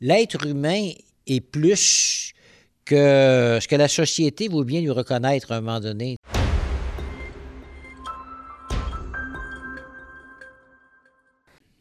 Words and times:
l'être 0.00 0.46
humain 0.46 0.90
est 1.26 1.40
plus 1.40 2.32
que 2.84 3.58
ce 3.60 3.68
que 3.68 3.76
la 3.76 3.88
société 3.88 4.48
veut 4.48 4.64
bien 4.64 4.80
lui 4.80 4.90
reconnaître 4.90 5.52
à 5.52 5.56
un 5.56 5.60
moment 5.60 5.80
donné. 5.80 6.16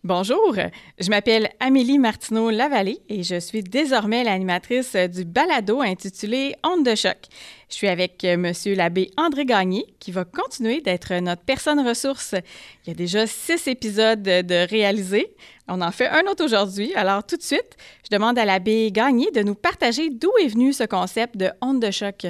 Bonjour, 0.07 0.55
je 0.97 1.09
m'appelle 1.09 1.49
Amélie 1.59 1.99
Martineau-Lavallée 1.99 3.01
et 3.09 3.23
je 3.23 3.41
suis 3.41 3.61
désormais 3.61 4.23
l'animatrice 4.23 4.95
du 4.95 5.25
balado 5.25 5.81
intitulé 5.81 6.55
Onde 6.63 6.85
de 6.85 6.95
choc. 6.95 7.17
Je 7.69 7.75
suis 7.75 7.89
avec 7.89 8.23
euh, 8.23 8.37
Monsieur 8.37 8.73
l'abbé 8.73 9.11
André 9.17 9.43
Gagné 9.43 9.85
qui 9.99 10.13
va 10.13 10.23
continuer 10.23 10.79
d'être 10.79 11.13
notre 11.15 11.41
personne 11.43 11.85
ressource. 11.85 12.35
Il 12.85 12.87
y 12.87 12.91
a 12.91 12.93
déjà 12.93 13.27
six 13.27 13.67
épisodes 13.67 14.23
de 14.23 14.69
réalisés. 14.69 15.35
On 15.67 15.81
en 15.81 15.91
fait 15.91 16.07
un 16.07 16.23
autre 16.31 16.45
aujourd'hui. 16.45 16.95
Alors 16.95 17.25
tout 17.25 17.35
de 17.35 17.43
suite, 17.43 17.75
je 18.09 18.15
demande 18.15 18.39
à 18.39 18.45
l'abbé 18.45 18.89
Gagné 18.93 19.29
de 19.31 19.41
nous 19.41 19.55
partager 19.55 20.09
d'où 20.09 20.31
est 20.41 20.47
venu 20.47 20.71
ce 20.71 20.85
concept 20.85 21.35
de 21.35 21.49
Onde 21.59 21.81
de 21.81 21.91
choc. 21.91 22.27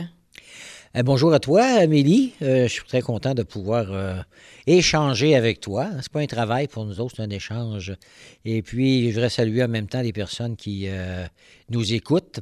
Euh, 0.97 1.03
bonjour 1.03 1.31
à 1.33 1.39
toi, 1.39 1.63
Amélie. 1.63 2.33
Euh, 2.41 2.63
je 2.63 2.73
suis 2.73 2.83
très 2.85 3.01
content 3.01 3.35
de 3.35 3.43
pouvoir 3.43 3.91
euh, 3.91 4.15
échanger 4.65 5.35
avec 5.35 5.59
toi. 5.59 5.89
C'est 6.01 6.11
pas 6.11 6.21
un 6.21 6.27
travail 6.27 6.67
pour 6.67 6.85
nous 6.85 6.99
autres, 6.99 7.15
c'est 7.17 7.23
un 7.23 7.29
échange. 7.29 7.93
Et 8.45 8.61
puis, 8.63 9.09
je 9.09 9.15
voudrais 9.15 9.29
saluer 9.29 9.63
en 9.63 9.67
même 9.67 9.87
temps 9.87 10.01
les 10.01 10.13
personnes 10.13 10.55
qui 10.55 10.87
nous 11.69 11.93
écoutent. 11.93 12.39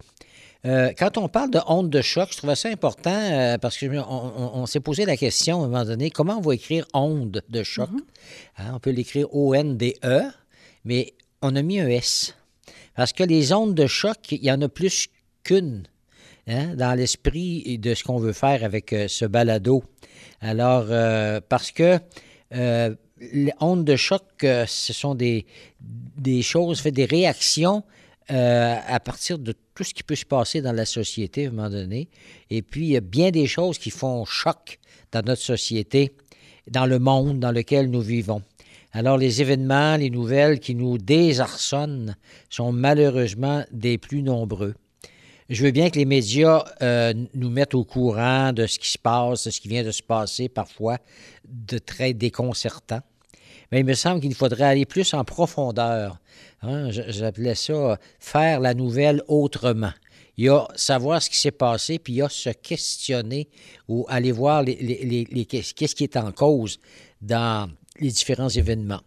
quand 0.64 1.18
on 1.18 1.28
parle 1.28 1.52
de 1.52 1.60
honte 1.68 1.90
de 1.90 2.02
choc, 2.02 2.30
je 2.32 2.38
trouvais 2.38 2.56
ça 2.56 2.70
important 2.70 3.58
parce 3.62 3.78
qu'on 3.78 4.04
on, 4.08 4.66
s'est 4.66 4.80
posé 4.80 5.06
la 5.06 5.18
question 5.18 5.62
à 5.62 5.66
un 5.66 5.68
moment 5.68 5.86
donné 5.86 6.10
comment 6.10 6.38
on 6.38 6.42
va 6.42 6.56
écrire 6.56 6.86
onde 6.94 7.44
de 7.50 7.64
choc? 7.64 7.90
Mm-hmm. 7.90 8.60
Hein, 8.60 8.72
on 8.76 8.80
peut 8.80 8.92
l'écrire 8.92 9.28
O-N-D-E, 9.36 10.22
mais 10.86 11.14
on 11.42 11.56
a 11.56 11.62
mis 11.62 11.80
un 11.80 11.88
S. 11.88 12.36
Parce 12.96 13.12
que 13.12 13.24
les 13.24 13.52
ondes 13.52 13.76
de 13.76 13.88
choc, 13.88 14.32
il 14.32 14.44
y 14.44 14.52
en 14.52 14.62
a 14.62 14.70
plus 14.70 15.08
qu'une. 15.44 15.88
Hein, 16.48 16.76
dans 16.76 16.94
l'esprit 16.94 17.80
de 17.80 17.96
ce 17.96 18.04
qu'on 18.04 18.20
veut 18.20 18.34
faire 18.34 18.64
avec 18.64 18.94
euh, 18.94 19.08
ce 19.08 19.26
balado. 19.26 19.84
Alors, 20.42 20.86
euh, 20.90 21.42
parce 21.50 21.72
que 21.72 21.98
euh, 22.54 22.94
les 23.20 23.52
ondes 23.60 23.84
de 23.84 23.96
choc, 23.96 24.24
ce 24.42 24.94
sont 24.94 25.16
des, 25.16 25.48
des 25.80 26.44
choses, 26.44 26.82
fait, 26.82 26.92
des 26.92 27.06
réactions 27.06 27.84
à 28.28 29.00
partir 29.00 29.38
de 29.38 29.54
tout 29.76 29.84
ce 29.84 29.94
qui 29.94 30.02
peut 30.02 30.16
se 30.16 30.26
passer 30.26 30.62
dans 30.62 30.74
la 30.74 30.86
société 30.86 31.46
à 31.46 31.50
un 31.50 31.52
moment 31.52 31.70
donné. 31.70 32.10
Et 32.50 32.64
puis, 32.64 32.82
il 32.82 32.92
y 32.92 32.98
a 32.98 33.02
bien 33.02 33.30
des 33.30 33.46
choses 33.46 33.78
qui 33.78 33.92
font 33.92 34.26
choc 34.26 34.80
dans 35.12 35.22
notre 35.24 35.44
société, 35.44 36.12
dans 36.70 36.88
le 36.88 36.98
monde 36.98 37.40
dans 37.40 37.52
lequel 37.52 37.90
nous 37.90 38.02
vivons. 38.02 38.42
Alors, 38.94 39.18
les 39.18 39.42
événements, 39.42 39.96
les 39.96 40.10
nouvelles 40.10 40.60
qui 40.60 40.76
nous 40.76 40.98
désarçonnent 40.98 42.16
sont 42.50 42.72
malheureusement 42.72 43.64
des 43.72 43.98
plus 43.98 44.24
nombreux. 44.24 44.74
Je 45.48 45.64
veux 45.64 45.72
bien 45.72 45.92
que 45.92 46.00
les 46.00 46.06
médias 46.06 46.64
euh, 46.82 47.14
nous 47.36 47.52
mettent 47.52 47.76
au 47.76 47.84
courant 47.84 48.52
de 48.52 48.66
ce 48.66 48.80
qui 48.80 48.90
se 48.90 48.98
passe, 48.98 49.46
de 49.46 49.52
ce 49.52 49.62
qui 49.62 49.68
vient 49.68 49.84
de 49.84 49.92
se 49.92 50.02
passer, 50.02 50.50
parfois 50.50 50.98
de 51.48 51.78
très 51.78 52.14
déconcertant. 52.14 53.02
Mais 53.72 53.82
il 53.82 53.86
me 53.86 53.94
semble 53.94 54.22
qu'il 54.22 54.34
faudrait 54.34 54.64
aller 54.64 54.86
plus 54.86 55.14
en 55.14 55.24
profondeur. 55.24 56.18
Hein. 56.64 56.90
J'appelais 56.90 57.54
ça 57.54 58.00
faire 58.20 58.60
la 58.60 58.74
nouvelle 58.74 59.22
autrement. 59.28 59.94
Il 60.38 60.46
y 60.46 60.50
a 60.50 60.68
savoir 60.76 61.22
ce 61.22 61.30
qui 61.30 61.38
s'est 61.38 61.52
passé, 61.52 62.00
puis 62.00 62.14
il 62.14 62.16
y 62.18 62.22
a 62.24 62.30
se 62.30 62.50
questionner 62.50 63.48
ou 63.88 64.06
aller 64.10 64.32
voir 64.32 64.64
les, 64.64 65.46
qu'est-ce 65.48 65.96
qui 65.96 66.04
est 66.04 66.18
en 66.18 66.32
cause 66.32 66.80
dans 67.22 67.70
les 68.00 68.10
différents 68.10 68.50
événements 68.50 69.02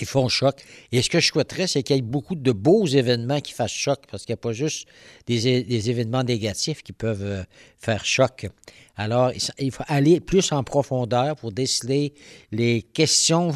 qui 0.00 0.06
font 0.06 0.30
choc. 0.30 0.64
Et 0.92 1.02
ce 1.02 1.10
que 1.10 1.20
je 1.20 1.26
souhaiterais, 1.26 1.66
c'est 1.66 1.82
qu'il 1.82 1.94
y 1.94 1.98
ait 1.98 2.02
beaucoup 2.02 2.34
de 2.34 2.52
beaux 2.52 2.86
événements 2.86 3.40
qui 3.42 3.52
fassent 3.52 3.70
choc, 3.70 3.98
parce 4.10 4.24
qu'il 4.24 4.32
n'y 4.32 4.38
a 4.38 4.44
pas 4.48 4.54
juste 4.54 4.88
des, 5.26 5.90
événements 5.90 6.24
négatifs 6.24 6.82
qui 6.82 6.94
peuvent 6.94 7.22
euh, 7.22 7.42
faire 7.78 8.06
choc. 8.06 8.48
Alors, 8.96 9.30
il 9.58 9.70
faut 9.70 9.84
aller 9.88 10.20
plus 10.20 10.52
en 10.52 10.64
profondeur 10.64 11.36
pour 11.36 11.52
déceler 11.52 12.14
les 12.50 12.80
questions 12.80 13.50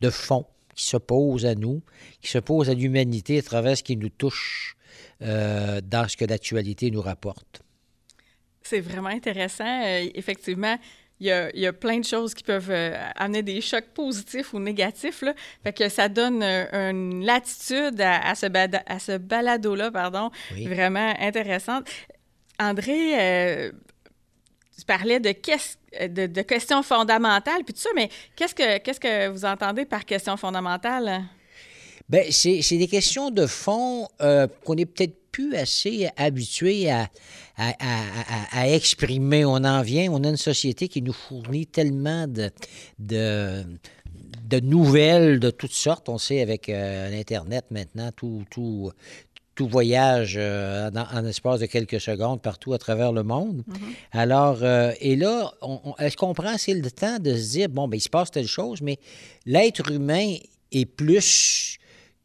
de 0.00 0.10
fond 0.10 0.46
qui 0.74 0.84
se 0.84 0.96
posent 0.96 1.46
à 1.46 1.54
nous, 1.54 1.80
qui 2.20 2.28
se 2.32 2.38
posent 2.38 2.70
à 2.70 2.74
l'humanité 2.74 3.38
à 3.38 3.42
travers 3.42 3.78
ce 3.78 3.84
qui 3.84 3.96
nous 3.96 4.08
touche 4.08 4.76
euh, 5.22 5.80
dans 5.80 6.08
ce 6.08 6.16
que 6.16 6.24
l'actualité 6.24 6.90
nous 6.90 7.02
rapporte. 7.02 7.62
C'est 8.62 8.80
vraiment 8.80 9.10
intéressant. 9.10 9.84
Euh, 9.84 10.08
effectivement, 10.14 10.76
il 11.24 11.60
y, 11.60 11.66
a, 11.66 11.72
plein 11.72 11.98
de 11.98 12.04
choses 12.04 12.34
qui 12.34 12.42
peuvent 12.42 12.70
euh, 12.70 12.94
amener 13.16 13.42
des 13.42 13.60
chocs 13.60 13.88
positifs 13.94 14.52
ou 14.52 14.58
négatifs. 14.58 15.22
Là. 15.22 15.34
Fait 15.62 15.72
que 15.72 15.88
ça 15.88 16.08
donne 16.08 16.42
euh, 16.42 16.90
une 16.90 17.24
latitude 17.24 18.00
à, 18.00 18.34
ce, 18.34 18.46
à 18.86 18.98
ce 18.98 19.16
balado-là, 19.16 19.90
pardon, 19.90 20.30
vraiment 20.50 21.14
intéressante. 21.18 21.88
André, 22.58 23.18
euh, 23.18 23.72
tu 24.78 24.84
parlais 24.84 25.18
de, 25.18 25.34
de, 26.06 26.26
de, 26.26 26.42
questions 26.42 26.82
fondamentales, 26.82 27.64
puis 27.64 27.72
tout 27.72 27.80
ça, 27.80 27.90
mais 27.94 28.10
qu'est-ce 28.36 28.54
que, 28.54 28.78
qu'est-ce 28.78 29.00
que 29.00 29.28
vous 29.28 29.44
entendez 29.44 29.86
par 29.86 30.04
questions 30.04 30.36
fondamentales? 30.36 31.24
Bien, 32.08 32.24
c'est, 32.30 32.60
des 32.76 32.88
questions 32.88 33.30
de 33.30 33.46
fond 33.46 34.08
qu'on 34.18 34.76
est 34.76 34.84
peut-être 34.84 35.23
plus 35.34 35.56
assez 35.56 36.08
habitué 36.16 36.92
à, 36.92 37.10
à, 37.56 38.68
exprimer. 38.68 39.44
On 39.44 39.56
en 39.56 39.82
vient, 39.82 40.12
on 40.12 40.22
a 40.22 40.28
une 40.28 40.36
société 40.36 40.86
qui 40.86 41.02
nous 41.02 41.12
fournit 41.12 41.66
tellement 41.66 42.28
de, 42.28 42.52
de, 43.00 43.64
de 44.48 44.60
nouvelles 44.60 45.40
de 45.40 45.50
toutes 45.50 45.72
sortes. 45.72 46.08
On 46.08 46.18
sait 46.18 46.40
avec 46.40 46.68
euh, 46.68 47.10
l'Internet 47.10 47.64
maintenant, 47.72 48.12
tout, 48.14 48.44
tout, 48.48 48.92
tout 49.56 49.66
voyage 49.66 50.36
euh, 50.38 50.88
en, 50.94 51.20
l'espace 51.22 51.58
de 51.58 51.66
quelques 51.66 52.00
secondes 52.00 52.40
partout 52.40 52.72
à 52.72 52.78
travers 52.78 53.10
le 53.10 53.24
monde. 53.24 53.64
Mm-hmm. 53.68 53.94
Alors, 54.12 54.58
euh, 54.62 54.92
et 55.00 55.16
là, 55.16 55.52
est-ce 55.98 56.16
qu'on 56.16 56.32
prend 56.32 56.54
assez 56.54 56.74
le 56.74 56.90
temps 56.92 57.18
de 57.18 57.34
se 57.34 57.50
dire, 57.50 57.68
bon, 57.68 57.88
ben, 57.88 57.96
il 57.96 58.00
se 58.00 58.08
passe 58.08 58.30
telle 58.30 58.46
chose, 58.46 58.82
mais 58.82 59.00
l'être 59.46 59.90
humain 59.90 60.36
est 60.70 60.86
plus 60.86 61.80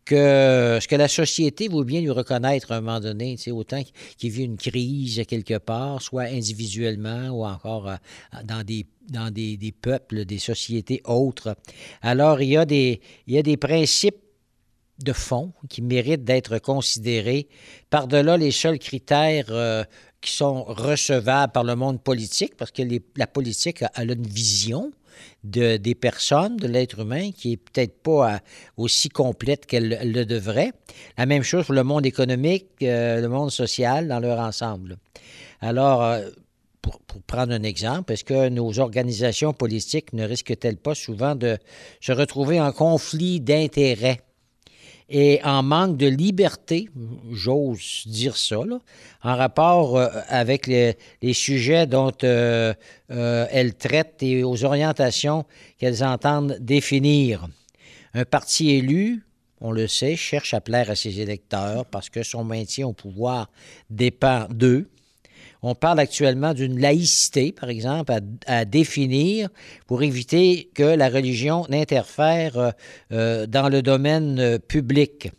que 0.09 0.80
que 0.88 0.96
la 0.96 1.08
société 1.08 1.68
veut 1.68 1.84
bien 1.84 2.02
lui 2.02 2.09
reconnaître 2.09 2.72
à 2.72 2.78
un 2.78 2.81
moment 2.81 3.00
donné, 3.00 3.38
autant 3.52 3.81
qu'il 4.18 4.31
vit 4.31 4.46
une 4.46 4.58
crise 4.58 5.22
quelque 5.28 5.59
part, 5.59 6.02
soit 6.02 6.24
individuellement 6.24 7.30
ou 7.30 7.46
encore 7.46 7.88
euh, 7.90 7.96
dans 8.44 8.64
des 8.64 8.88
dans 9.08 9.31
des, 9.31 9.58
des, 9.58 9.72
peuples, 9.72 10.24
des 10.25 10.38
sociétés 10.38 11.02
autres. 11.03 11.56
Alors, 12.03 12.44
il 12.44 12.50
y 12.50 12.58
a 12.58 12.66
des, 12.66 13.02
il 13.25 13.34
y 13.34 13.40
a 13.40 13.42
des 13.42 13.58
principes 13.58 14.22
de 15.03 15.14
fond 15.14 15.52
qui 15.68 15.81
méritent 15.81 16.24
d'être 16.24 16.59
considérés 16.59 17.47
par-delà 17.90 18.38
les 18.38 18.52
seuls 18.52 18.78
critères 18.78 19.47
euh, 19.50 19.84
qui 20.22 20.31
sont 20.31 20.64
recevables 20.64 21.52
par 21.53 21.64
le 21.64 21.76
monde 21.76 22.02
politique, 22.02 22.56
parce 22.56 22.72
que 22.72 22.84
la 23.16 23.28
politique 23.28 23.81
a, 23.81 24.03
une 24.03 24.28
vision, 24.28 24.91
de, 25.44 25.78
des 25.78 25.96
personnes, 25.96 26.57
de 26.57 26.68
l'être 26.68 27.00
humain, 27.00 27.31
qui 27.31 27.53
est 27.53 27.57
peut-être 27.57 28.02
pas 28.02 28.34
euh, 28.34 28.38
aussi 28.78 29.09
complète 29.09 29.66
qu'elle 29.66 30.00
le 30.03 30.25
devrait. 30.25 30.74
La 31.18 31.25
même 31.25 31.44
chose 31.44 31.66
pour 31.66 31.75
le 31.75 31.84
monde 31.84 32.06
économique, 32.06 32.68
euh, 32.84 33.22
le 33.22 33.29
monde 33.29 33.52
social 33.52 34.08
dans 34.08 34.19
leur 34.19 34.40
ensemble. 34.40 34.97
Alors, 35.62 36.03
euh, 36.03 36.29
pour, 36.81 37.00
pour, 37.02 37.22
prendre 37.22 37.53
un 37.53 37.63
exemple, 37.63 38.13
est-ce 38.13 38.24
que 38.24 38.50
nos 38.50 38.79
organisations 38.79 39.53
politiques 39.53 40.13
ne 40.13 40.25
risquent-elles 40.25 40.78
pas 40.78 40.96
souvent 40.96 41.35
de 41.35 41.58
se 42.00 42.12
retrouver 42.12 42.59
en 42.59 42.72
conflit 42.72 43.40
d'intérêts? 43.41 44.22
Et 45.09 45.40
en 45.44 45.64
manque 45.64 45.97
de 45.97 46.06
liberté, 46.08 46.90
j'ose 47.31 48.03
dire 48.06 48.38
ça, 48.38 48.59
en 49.24 49.36
rapport 49.36 49.97
euh, 49.97 50.08
avec 50.28 50.68
les, 50.68 50.96
sujets 51.34 51.88
dont 51.88 52.14
euh, 52.24 52.74
euh, 53.12 53.47
elles 53.52 53.75
traitent 53.75 54.22
et 54.22 54.44
aux 54.44 54.64
orientations 54.64 55.46
qu'elles 55.78 56.03
entendent 56.03 56.58
définir. 56.59 57.47
Un 58.14 58.25
parti 58.25 58.72
élu, 58.72 59.24
on 59.62 59.72
le 59.72 59.88
sait, 59.88 60.16
cherche 60.16 60.53
à 60.53 60.62
plaire 60.62 60.90
à 60.90 60.96
ses 60.96 61.20
électeurs 61.20 61.86
parce 61.86 62.09
que 62.09 62.24
son 62.24 62.44
maintien 62.44 62.88
au 62.88 62.94
pouvoir 62.94 63.50
dépend 63.90 64.47
d'eux. 64.50 64.90
On 65.61 65.76
parle 65.76 66.00
actuellement 66.00 66.53
d'une 66.53 66.79
laïcité, 66.79 67.52
par 67.52 67.70
exemple, 67.70 68.14
à, 68.46 68.66
définir 68.66 69.50
pour 69.88 70.03
éviter 70.03 70.70
que 70.73 70.84
la 70.84 71.09
religion 71.09 71.66
n'interfère 71.70 72.58
euh, 72.58 72.72
euh, 73.11 73.46
dans 73.46 73.67
le 73.67 73.82
domaine 73.82 74.40
euh, 74.40 74.58
public. 74.58 75.32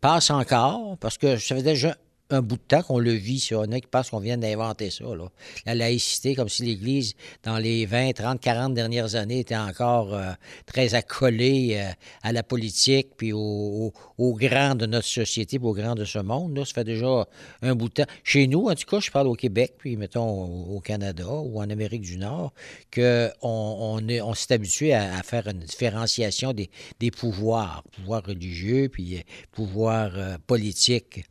Passe 0.00 0.30
encore, 0.30 0.96
parce 0.98 1.18
que 1.18 1.36
fait 1.36 1.62
déjà 1.62 1.96
un 2.30 2.42
bout 2.42 2.56
de 2.56 2.62
temps 2.62 2.82
qu'on 2.82 2.98
le 2.98 3.12
vit, 3.12 3.40
ça. 3.40 3.58
On 3.58 3.72
a 3.72 3.80
qui 3.80 3.88
qu'on 4.10 4.20
vient 4.20 4.38
d'inventer 4.38 4.90
ça, 4.90 5.04
là. 5.04 5.28
La 5.66 5.74
laïcité, 5.74 6.34
comme 6.34 6.48
si 6.48 6.62
l'Église, 6.62 7.14
dans 7.42 7.58
les 7.58 7.86
20, 7.86 8.12
30, 8.12 8.40
40 8.40 8.74
dernières 8.74 9.16
années, 9.16 9.40
était 9.40 9.56
encore 9.56 10.14
euh, 10.14 10.32
très 10.66 10.94
accolée 10.94 11.72
euh, 11.74 11.90
à 12.22 12.32
la 12.32 12.42
politique, 12.42 13.08
puis 13.16 13.32
au, 13.32 13.92
grands 14.18 14.74
de 14.74 14.86
notre 14.86 15.06
société, 15.06 15.58
puis 15.58 15.68
aux 15.68 15.74
grands 15.74 15.94
de 15.94 16.04
ce 16.04 16.18
monde. 16.18 16.56
Là. 16.56 16.64
Ça 16.64 16.74
fait 16.74 16.84
déjà 16.84 17.26
un 17.62 17.74
bout 17.74 17.88
de 17.88 17.94
temps. 17.94 18.10
Chez 18.22 18.46
nous, 18.46 18.68
en 18.68 18.74
tout 18.74 18.86
cas, 18.88 19.00
je 19.00 19.10
parle 19.10 19.26
au 19.26 19.34
Québec, 19.34 19.74
puis 19.78 19.96
mettons 19.96 20.44
au 20.74 20.80
Canada 20.80 21.28
ou 21.28 21.60
en 21.60 21.68
Amérique 21.68 22.02
du 22.02 22.16
Nord, 22.16 22.52
qu'on 22.94 23.30
on, 23.42 24.34
s'est 24.34 24.54
habitué 24.54 24.94
à, 24.94 25.22
faire 25.22 25.46
une 25.48 25.60
différenciation 25.60 26.52
des, 26.52 26.70
des 27.00 27.10
pouvoirs, 27.10 27.82
pouvoir 27.92 28.24
religieux, 28.24 28.88
puis 28.88 29.18
euh, 29.18 29.20
pouvoir 29.52 30.12
politique. 30.46 31.24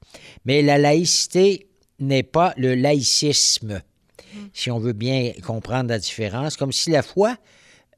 Mais 0.46 0.62
la 0.62 0.78
laïcité 0.90 1.68
n'est 2.00 2.24
pas 2.24 2.54
le 2.58 2.74
laïcisme, 2.74 3.82
si 4.54 4.72
on 4.72 4.80
veut 4.80 4.94
bien 4.94 5.34
comprendre 5.46 5.90
la 5.90 6.00
différence, 6.00 6.58
comme 6.58 6.72
si 6.72 6.90
la 6.90 7.04
foi 7.04 7.36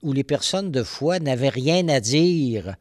ou 0.02 0.12
les 0.12 0.26
personnes 0.26 0.72
de 0.72 0.84
foi 0.84 1.20
n'avaient 1.20 1.50
rien 1.50 1.88
à 1.88 2.00
dire 2.02 2.76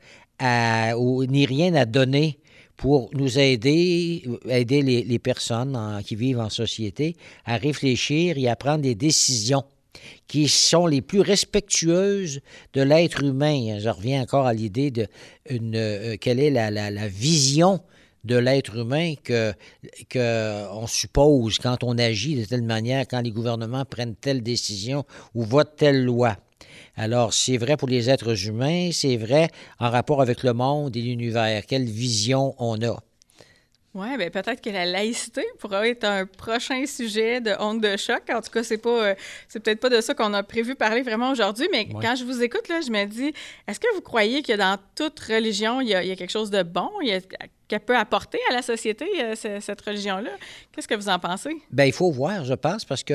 ou 0.99 1.25
ni 1.27 1.47
rien 1.47 1.75
à 1.75 1.85
donner 1.85 2.41
pour 2.77 3.11
nous 3.13 3.39
aider, 3.39 4.25
aider 4.49 4.83
les, 4.83 5.19
personnes 5.19 5.79
qui 6.05 6.17
vivent 6.17 6.41
en 6.41 6.51
société 6.51 7.15
à 7.45 7.57
réfléchir 7.57 8.39
et 8.39 8.49
à 8.49 8.57
prendre 8.57 8.83
des 8.83 8.95
décisions 8.97 9.65
qui 10.27 10.49
sont 10.49 10.87
les 10.87 11.03
plus 11.03 11.21
respectueuses 11.21 12.41
de 12.73 12.83
l'être 12.83 13.23
humain. 13.23 13.79
Je 13.79 13.91
reviens 13.91 14.23
encore 14.23 14.47
à 14.47 14.55
l'idée 14.55 14.91
de 14.91 15.07
euh, 15.53 16.17
quelle 16.19 16.41
est 16.41 16.51
la 16.51 17.09
vision 17.09 17.81
de 18.25 18.37
l'être 18.37 18.77
humain 18.77 19.15
que, 19.23 19.53
que 20.09 20.69
on 20.73 20.87
suppose 20.87 21.59
quand 21.59 21.83
on 21.83 21.99
agit 21.99 22.37
de 22.37 22.45
telle 22.45 22.63
manière, 22.63 23.07
quand 23.09 23.21
les 23.21 23.31
gouvernements 23.31 23.85
prennent 23.85 24.15
telle 24.15 24.43
décision 24.43 25.05
ou 25.35 25.45
votent 25.45 25.77
telle 25.77 26.05
loi. 26.05 26.37
Alors, 26.97 27.33
c'est 27.33 27.57
vrai 27.57 27.77
pour 27.77 27.89
les 27.89 28.11
êtres 28.11 28.47
humains, 28.47 28.91
c'est 28.93 29.17
vrai 29.17 29.49
en 29.79 29.91
rapport 29.91 30.21
avec 30.21 30.43
le 30.43 30.53
monde 30.53 30.97
et 30.97 31.01
l'univers. 31.01 31.65
Quelle 31.67 31.85
vision 31.85 32.55
on 32.59 32.81
a? 32.83 33.03
Oui, 33.93 34.17
bien 34.17 34.31
peut-être 34.31 34.61
que 34.61 34.71
la 34.71 34.87
laïcité 34.87 35.45
pourrait 35.59 35.91
être 35.91 36.05
un 36.05 36.25
prochain 36.25 36.87
sujet 36.87 37.41
de 37.41 37.53
honte 37.59 37.81
de 37.81 37.97
choc. 37.97 38.23
En 38.33 38.41
tout 38.41 38.51
cas, 38.51 38.63
c'est 38.63 38.79
pas 38.79 39.09
euh, 39.09 39.15
c'est 39.49 39.59
peut-être 39.59 39.81
pas 39.81 39.89
de 39.89 40.01
ça 40.01 40.15
qu'on 40.15 40.33
a 40.33 40.45
prévu 40.45 40.77
parler 40.77 41.03
vraiment 41.03 41.33
aujourd'hui, 41.33 41.69
mais 41.73 41.89
quand 41.89 42.15
je 42.15 42.25
vous 42.25 42.41
écoute, 42.41 42.69
là, 42.69 42.81
je 42.81 42.91
me 42.91 43.05
dis, 43.07 43.33
est-ce 43.67 43.81
que 43.81 43.93
vous 43.95 44.01
croyez 44.01 44.43
que 44.43 44.53
dans 44.53 44.79
toute 44.95 45.19
religion, 45.19 45.81
il 45.81 45.89
y 45.89 45.95
a, 45.95 46.03
quelque 46.15 46.31
chose 46.31 46.51
de 46.51 46.63
bon, 46.63 46.89
qu'elle 47.67 47.81
peut 47.81 47.97
apporter 47.97 48.39
à 48.51 48.55
la 48.55 48.63
société, 48.63 49.07
euh, 49.21 49.35
cette 49.35 49.81
religion-là? 49.81 50.31
Qu'est-ce 50.73 50.87
que 50.87 50.95
vous 50.95 51.09
en 51.09 51.19
pensez? 51.19 51.57
Bien, 51.73 51.87
il 51.87 51.93
faut 51.93 52.13
voir, 52.13 52.45
je 52.45 52.55
pense, 52.55 52.85
parce 52.85 53.03
que 53.03 53.15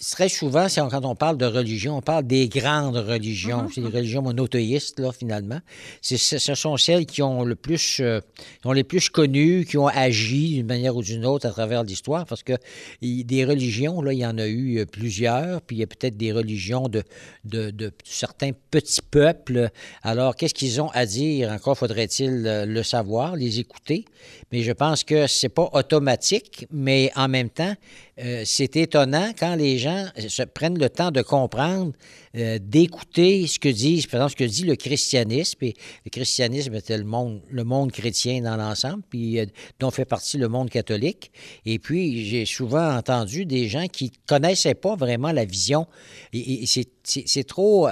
très 0.00 0.28
souvent, 0.28 0.66
quand 0.74 1.04
on 1.04 1.14
parle 1.14 1.36
de 1.36 1.44
religion, 1.44 1.98
on 1.98 2.02
parle 2.02 2.26
des 2.26 2.48
grandes 2.48 2.96
religions. 2.96 3.64
Mm-hmm. 3.64 3.72
C'est 3.74 3.80
les 3.82 3.88
religions 3.88 4.22
monothéistes, 4.22 4.98
là, 4.98 5.12
finalement. 5.12 5.60
Ce 6.00 6.38
sont 6.54 6.76
celles 6.76 7.06
qui 7.06 7.22
ont 7.22 7.44
le 7.44 7.54
plus, 7.54 8.00
euh, 8.00 8.20
ont 8.64 8.72
les 8.72 8.84
plus 8.84 9.10
connues, 9.10 9.66
qui 9.66 9.76
ont 9.76 9.88
agi 9.88 10.54
d'une 10.54 10.66
manière 10.66 10.96
ou 10.96 11.02
d'une 11.02 11.26
autre 11.26 11.46
à 11.46 11.50
travers 11.50 11.84
l'histoire, 11.84 12.24
parce 12.24 12.42
que 12.42 12.54
des 13.02 13.44
religions, 13.44 14.00
là, 14.00 14.12
il 14.12 14.20
y 14.20 14.26
en 14.26 14.38
a 14.38 14.46
eu 14.46 14.78
euh, 14.78 14.86
plusieurs, 14.86 15.60
puis 15.62 15.76
il 15.76 15.80
y 15.80 15.82
a 15.82 15.86
peut-être 15.86 16.16
des 16.16 16.32
religions 16.32 16.88
de, 16.88 17.02
de, 17.44 17.70
de, 17.70 17.92
certains 18.04 18.52
petits 18.70 19.02
peuples. 19.02 19.68
Alors, 20.02 20.34
qu'est-ce 20.34 20.54
qu'ils 20.54 20.80
ont 20.80 20.90
à 20.90 21.04
dire? 21.04 21.50
Encore 21.50 21.76
faudrait-il 21.76 22.46
euh, 22.46 22.64
le 22.64 22.82
savoir, 22.82 23.36
les 23.36 23.58
écouter. 23.58 24.04
Mais 24.52 24.62
je 24.62 24.72
pense 24.72 25.04
que 25.04 25.26
c'est 25.26 25.48
pas 25.48 25.70
automatique, 25.72 26.66
mais 26.70 27.12
en 27.14 27.28
même 27.28 27.50
temps, 27.50 27.74
euh, 28.22 28.42
c'est 28.44 28.76
étonnant 28.76 29.32
quand 29.38 29.54
les 29.54 29.78
gens 29.78 30.06
se 30.28 30.42
prennent 30.42 30.78
le 30.78 30.90
temps 30.90 31.10
de 31.10 31.22
comprendre, 31.22 31.92
euh, 32.36 32.58
d'écouter 32.60 33.46
ce 33.46 33.58
que 33.58 33.68
disent, 33.68 34.06
par 34.06 34.20
exemple, 34.20 34.32
ce 34.32 34.44
que 34.44 34.50
dit 34.50 34.64
le 34.64 34.76
christianisme. 34.76 35.58
Et 35.62 35.74
le 36.04 36.10
christianisme 36.10 36.74
était 36.74 36.98
le 36.98 37.04
monde, 37.04 37.40
le 37.48 37.64
monde 37.64 37.92
chrétien 37.92 38.42
dans 38.42 38.56
l'ensemble, 38.56 39.02
puis 39.08 39.38
euh, 39.38 39.46
dont 39.78 39.90
fait 39.90 40.04
partie 40.04 40.36
le 40.36 40.48
monde 40.48 40.68
catholique. 40.68 41.30
Et 41.64 41.78
puis, 41.78 42.26
j'ai 42.26 42.44
souvent 42.44 42.94
entendu 42.94 43.46
des 43.46 43.68
gens 43.68 43.86
qui 43.86 44.12
connaissaient 44.26 44.74
pas 44.74 44.96
vraiment 44.96 45.32
la 45.32 45.44
vision. 45.44 45.86
Et, 46.32 46.66
c'est 47.02 47.44
trop, 47.44 47.88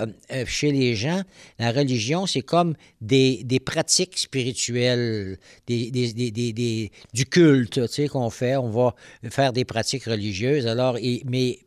chez 0.47 0.71
les 0.71 0.95
gens, 0.95 1.23
la 1.59 1.73
religion, 1.73 2.27
c'est 2.27 2.43
comme 2.43 2.75
des, 3.01 3.43
des, 3.43 3.59
pratiques 3.59 4.19
spirituelles, 4.19 5.39
des, 5.67 5.91
des, 5.91 6.48
du 6.53 7.27
culte 7.27 7.87
tu 7.87 7.89
sais, 7.89 8.09
qu'on 8.09 8.31
fait. 8.31 8.57
On 8.57 8.71
va 8.71 8.95
faire 9.31 9.53
des 9.53 9.65
pratiques 9.65 10.05
religieuses. 10.05 10.67
Alors, 10.67 10.99
mais 11.25 11.59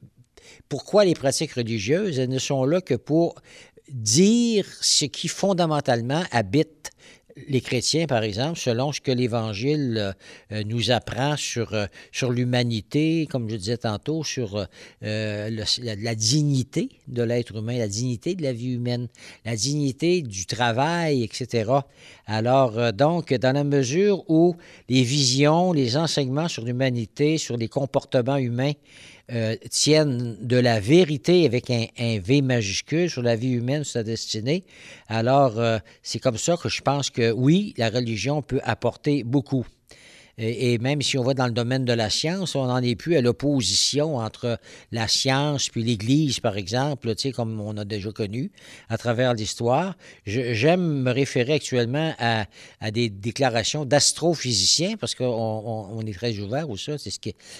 pourquoi 0.70 1.06
les 1.06 1.14
pratiques 1.14 1.54
religieuses? 1.54 2.20
Elles 2.20 2.30
ne 2.30 2.40
sont 2.40 2.64
là 2.66 2.82
que 2.82 2.96
pour 2.96 3.36
dire 3.90 4.66
ce 4.82 5.06
qui 5.06 5.28
fondamentalement 5.28 6.24
habite 6.32 6.92
les 7.48 7.62
chrétiens, 7.62 8.06
par 8.08 8.24
exemple, 8.24 8.58
selon 8.58 8.92
ce 8.92 9.02
que 9.02 9.12
l'Évangile 9.12 10.14
euh, 10.52 10.64
nous 10.66 10.92
apprend 10.92 11.36
sur, 11.38 11.74
euh, 11.74 11.86
sur 12.12 12.32
l'humanité, 12.32 13.28
comme 13.30 13.50
je 13.50 13.56
disais 13.56 13.78
tantôt, 13.78 14.24
sur 14.24 14.68
euh, 15.04 15.50
la, 15.82 16.16
dignité 16.16 16.90
de 17.08 17.24
l'être 17.24 17.56
humain, 17.56 17.78
la 17.78 17.88
dignité 17.88 18.36
de 18.36 18.44
la 18.44 18.54
vie 18.54 18.74
humaine, 18.74 19.08
la 19.46 19.56
dignité 19.56 20.22
du 20.22 20.46
travail, 20.46 21.24
etc. 21.24 21.72
Alors, 22.26 22.94
donc, 22.94 23.34
dans 23.34 23.54
la 23.54 23.64
mesure 23.64 24.24
où 24.30 24.56
les 24.90 25.04
visions, 25.04 25.74
les 25.74 25.98
enseignements 25.98 26.48
sur 26.48 26.64
l'humanité, 26.64 27.38
sur 27.38 27.58
les 27.58 27.68
comportements 27.68 28.38
humains 28.38 28.74
euh, 29.32 29.56
tiennent 29.70 30.38
de 30.42 30.58
la 30.58 30.80
vérité 30.80 31.46
avec 31.46 31.70
un, 31.70 32.20
V 32.20 32.42
majuscule 32.42 33.10
sur 33.10 33.22
la 33.22 33.36
vie 33.36 33.52
humaine, 33.52 33.84
sur 33.84 33.94
sa 33.94 34.04
destinée. 34.04 34.64
Alors, 35.08 35.60
euh, 35.60 35.78
c'est 36.04 36.20
comme 36.20 36.38
ça 36.38 36.58
que 36.58 36.70
je 36.70 36.82
pense 36.82 37.10
que 37.10 37.32
oui, 37.32 37.74
la 37.78 37.90
religion 37.90 38.42
peut 38.42 38.60
apporter 38.64 39.24
beaucoup. 39.24 39.66
Et, 40.44 40.80
même 40.80 41.02
si 41.04 41.20
on 41.20 41.24
va 41.24 41.36
dans 41.36 41.46
le 41.46 41.52
domaine 41.52 41.86
de 41.86 41.94
la 41.94 42.10
science, 42.10 42.56
on 42.56 42.66
n'en 42.66 42.82
est 42.82 42.96
plus 42.96 43.16
à 43.16 43.22
l'opposition 43.22 44.18
entre 44.18 44.60
la 44.92 45.08
science 45.08 45.70
puis 45.70 45.84
l'Église, 45.84 46.40
par 46.40 46.58
exemple, 46.58 47.14
tu 47.16 47.22
sais, 47.22 47.32
comme 47.32 47.62
on 47.62 47.78
a 47.78 47.86
déjà 47.86 48.12
connu 48.12 48.52
à 48.90 48.98
travers 48.98 49.34
l'histoire. 49.36 49.96
J'aime 50.26 51.04
me 51.04 51.12
référer 51.12 51.54
actuellement 51.54 52.14
à, 52.18 52.46
des 52.92 53.10
déclarations 53.10 53.86
d'astrophysiciens 53.86 54.98
parce 54.98 55.14
qu'on 55.14 55.26
on, 55.26 56.02
est 56.02 56.14
très 56.14 56.40
ouvert 56.40 56.70
ou 56.70 56.78
ça. 56.78 56.98
C'est 56.98 57.12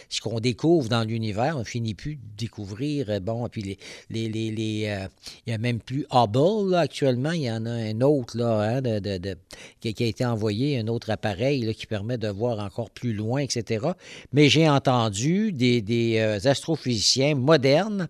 ce 0.10 0.22
qu'on 0.22 0.40
découvre 0.40 0.90
dans 0.90 1.04
l'univers. 1.04 1.58
On 1.58 1.64
finit 1.64 1.94
plus 1.94 2.16
de 2.16 2.22
découvrir. 2.38 3.10
Euh, 3.10 3.20
bon, 3.20 3.46
et 3.46 3.50
puis 3.50 3.62
les, 3.62 3.78
les, 4.10 4.52
les, 4.52 4.86
euh, 4.88 5.08
il 5.46 5.50
n'y 5.50 5.54
a 5.54 5.58
même 5.60 5.80
plus 5.80 6.06
Hubble 6.12 6.74
actuellement. 6.76 7.32
Il 7.32 7.44
y 7.44 7.52
en 7.52 7.66
a 7.66 7.72
un 7.72 8.02
autre 8.02 8.38
là, 8.38 8.62
hein, 8.62 8.82
de, 8.82 9.00
de, 9.00 9.36
qui, 9.80 10.04
a 10.04 10.08
été 10.08 10.26
envoyé, 10.26 10.80
un 10.80 10.88
autre 10.88 11.12
appareil 11.12 11.74
qui 11.76 11.86
permet 11.86 12.18
de 12.18 12.28
voir 12.28 12.60
encore 12.72 12.90
plus 12.90 13.14
loin, 13.14 13.42
etc. 13.42 13.88
Mais 14.32 14.48
j'ai 14.50 14.70
entendu 14.70 15.52
des, 15.52 16.16
euh, 16.18 16.40
astrophysiciens 16.46 17.36
modernes 17.36 18.08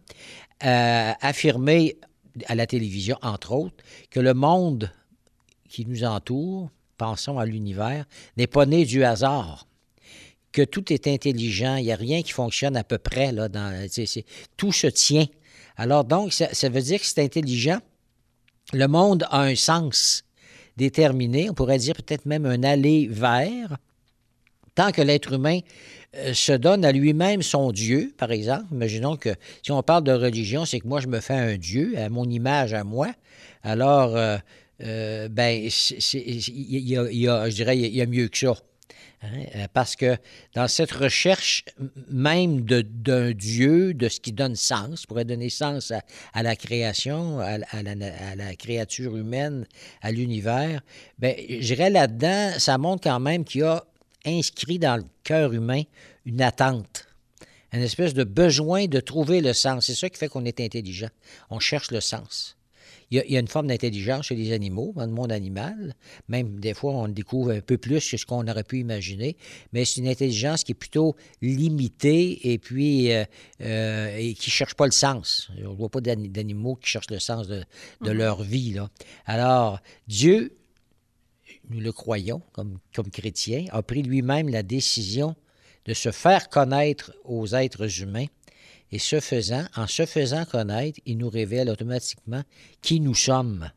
euh, 0.63 1.11
affirmer 1.19 1.97
à 2.45 2.55
la 2.55 2.67
télévision, 2.67 3.17
entre 3.23 3.53
autres, 3.53 3.83
que 4.11 4.19
le 4.19 4.33
monde 4.33 4.91
qui 5.67 5.85
nous 5.85 6.03
entoure, 6.03 6.69
pensons 6.97 7.39
à 7.39 7.45
l'univers, 7.45 8.05
n'est 8.37 8.47
pas 8.47 8.65
né 8.65 8.85
du 8.85 9.03
hasard 9.03 9.67
que 10.51 10.61
tout 10.61 10.91
est 10.91 11.07
intelligent, 11.07 11.77
il 11.77 11.85
n'y 11.85 11.91
a 11.91 11.95
rien 11.95 12.21
qui 12.21 12.33
fonctionne 12.33 12.75
à 12.75 12.83
peu 12.83 12.97
près, 12.97 13.31
là, 13.31 13.47
dans, 13.47 13.87
tout 14.57 14.71
se 14.71 14.87
tient. 14.87 15.25
Alors 15.77 16.03
donc, 16.03 16.33
ça, 16.33 16.53
ça 16.53 16.69
veut 16.69 16.81
dire 16.81 16.99
que 16.99 17.05
c'est 17.05 17.23
intelligent. 17.23 17.79
Le 18.73 18.87
monde 18.87 19.25
a 19.29 19.41
un 19.41 19.55
sens 19.55 20.23
déterminé, 20.77 21.49
on 21.49 21.53
pourrait 21.53 21.77
dire 21.77 21.95
peut-être 21.95 22.25
même 22.25 22.45
un 22.45 22.63
aller 22.63 23.07
vers, 23.07 23.77
tant 24.81 24.91
que 24.91 25.01
l'être 25.01 25.33
humain 25.33 25.59
euh, 26.15 26.33
se 26.33 26.53
donne 26.53 26.83
à 26.85 26.91
lui-même 26.91 27.43
son 27.43 27.71
Dieu, 27.71 28.13
par 28.17 28.31
exemple, 28.31 28.65
imaginons 28.71 29.15
que 29.15 29.29
si 29.61 29.71
on 29.71 29.83
parle 29.83 30.03
de 30.03 30.11
religion, 30.11 30.65
c'est 30.65 30.79
que 30.79 30.87
moi 30.87 30.99
je 30.99 31.07
me 31.07 31.19
fais 31.19 31.35
un 31.35 31.55
Dieu, 31.55 31.93
à 31.97 32.09
mon 32.09 32.27
image, 32.27 32.73
à 32.73 32.83
moi, 32.83 33.09
alors, 33.61 34.15
euh, 34.15 34.37
euh, 34.83 35.29
ben, 35.29 35.61
il 35.61 36.89
y, 36.89 37.27
a, 37.27 37.49
je 37.49 37.55
dirais, 37.55 37.77
il 37.77 37.95
y 37.95 38.01
a 38.01 38.07
mieux 38.07 38.27
que 38.27 38.37
ça. 38.39 38.55
Hein, 39.23 39.67
parce 39.71 39.95
que 39.95 40.17
dans 40.55 40.67
cette 40.67 40.91
recherche 40.93 41.63
même 42.09 42.61
d'un 42.61 43.33
Dieu, 43.33 43.93
de 43.93 44.09
ce 44.09 44.19
qui 44.19 44.31
donne 44.31 44.55
sens, 44.55 45.05
pourrait 45.05 45.25
donner 45.25 45.49
sens 45.49 45.93
à, 46.33 46.41
la 46.41 46.55
création, 46.55 47.39
à, 47.39 47.59
la, 47.83 48.55
créature 48.55 49.15
humaine, 49.15 49.67
à 50.01 50.11
l'univers, 50.11 50.81
ben, 51.19 51.35
je 51.37 51.59
dirais 51.59 51.91
là-dedans, 51.91 52.53
ça 52.57 52.79
montre 52.79 53.03
quand 53.03 53.19
même 53.19 53.43
qu'il 53.43 53.61
y 53.61 53.63
a 53.63 53.83
inscrit 54.25 54.79
dans 54.79 54.97
le 54.97 55.05
cœur 55.23 55.53
humain 55.53 55.83
une 56.25 56.41
attente, 56.41 57.07
une 57.73 57.81
espèce 57.81 58.13
de 58.13 58.23
besoin 58.23 58.85
de 58.85 58.99
trouver 58.99 59.41
le 59.41 59.53
sens. 59.53 59.85
C'est 59.85 59.95
ça 59.95 60.09
qui 60.09 60.17
fait 60.17 60.27
qu'on 60.27 60.45
est 60.45 60.59
intelligent. 60.59 61.09
On 61.49 61.59
cherche 61.59 61.91
le 61.91 62.01
sens. 62.01 62.57
il 63.09 63.23
y, 63.29 63.37
a, 63.37 63.39
une 63.39 63.47
forme 63.47 63.67
d'intelligence 63.67 64.27
chez 64.27 64.35
les 64.35 64.51
animaux, 64.51 64.93
dans 64.95 65.05
le 65.05 65.11
monde 65.11 65.31
animal. 65.31 65.95
Même 66.27 66.59
des 66.59 66.73
fois, 66.73 66.93
on 66.93 67.07
découvre 67.07 67.51
un 67.51 67.61
peu 67.61 67.77
plus 67.77 68.09
que 68.09 68.17
ce 68.17 68.25
qu'on 68.25 68.45
aurait 68.47 68.63
pu 68.63 68.79
imaginer. 68.79 69.37
Mais 69.71 69.85
c'est 69.85 70.01
une 70.01 70.07
intelligence 70.07 70.63
qui 70.63 70.73
est 70.73 70.75
plutôt 70.75 71.15
limitée 71.41 72.51
et 72.51 72.57
puis 72.57 73.13
euh, 73.13 73.23
euh, 73.61 74.17
et 74.17 74.33
qui 74.33 74.49
ne 74.49 74.53
cherche 74.53 74.75
pas 74.75 74.85
le 74.85 74.91
sens. 74.91 75.49
On 75.63 75.71
ne 75.71 75.75
voit 75.75 75.89
pas 75.89 76.01
d'animaux 76.01 76.75
qui 76.75 76.89
cherchent 76.89 77.11
le 77.11 77.19
sens 77.19 77.47
de, 77.47 77.63
mm-hmm. 78.01 78.11
leur 78.11 78.43
vie. 78.43 78.73
Là. 78.73 78.89
Alors, 79.25 79.79
Dieu, 80.07 80.57
nous 81.69 81.79
le 81.79 81.91
croyons 81.91 82.41
comme, 82.53 82.79
chrétiens, 83.11 83.65
a 83.71 83.81
pris 83.81 84.03
lui-même 84.03 84.49
la 84.49 84.63
décision 84.63 85.35
de 85.85 85.93
se 85.93 86.11
faire 86.11 86.49
connaître 86.49 87.13
aux 87.23 87.47
êtres 87.55 88.01
humains 88.01 88.27
et 88.91 88.99
ce 88.99 89.19
faisant, 89.19 89.65
en 89.75 89.87
se 89.87 90.05
faisant 90.05 90.45
connaître, 90.45 90.99
il 91.05 91.17
nous 91.17 91.29
révèle 91.29 91.69
automatiquement 91.69 92.43
qui 92.81 92.99
nous 92.99 93.15
sommes, 93.15 93.71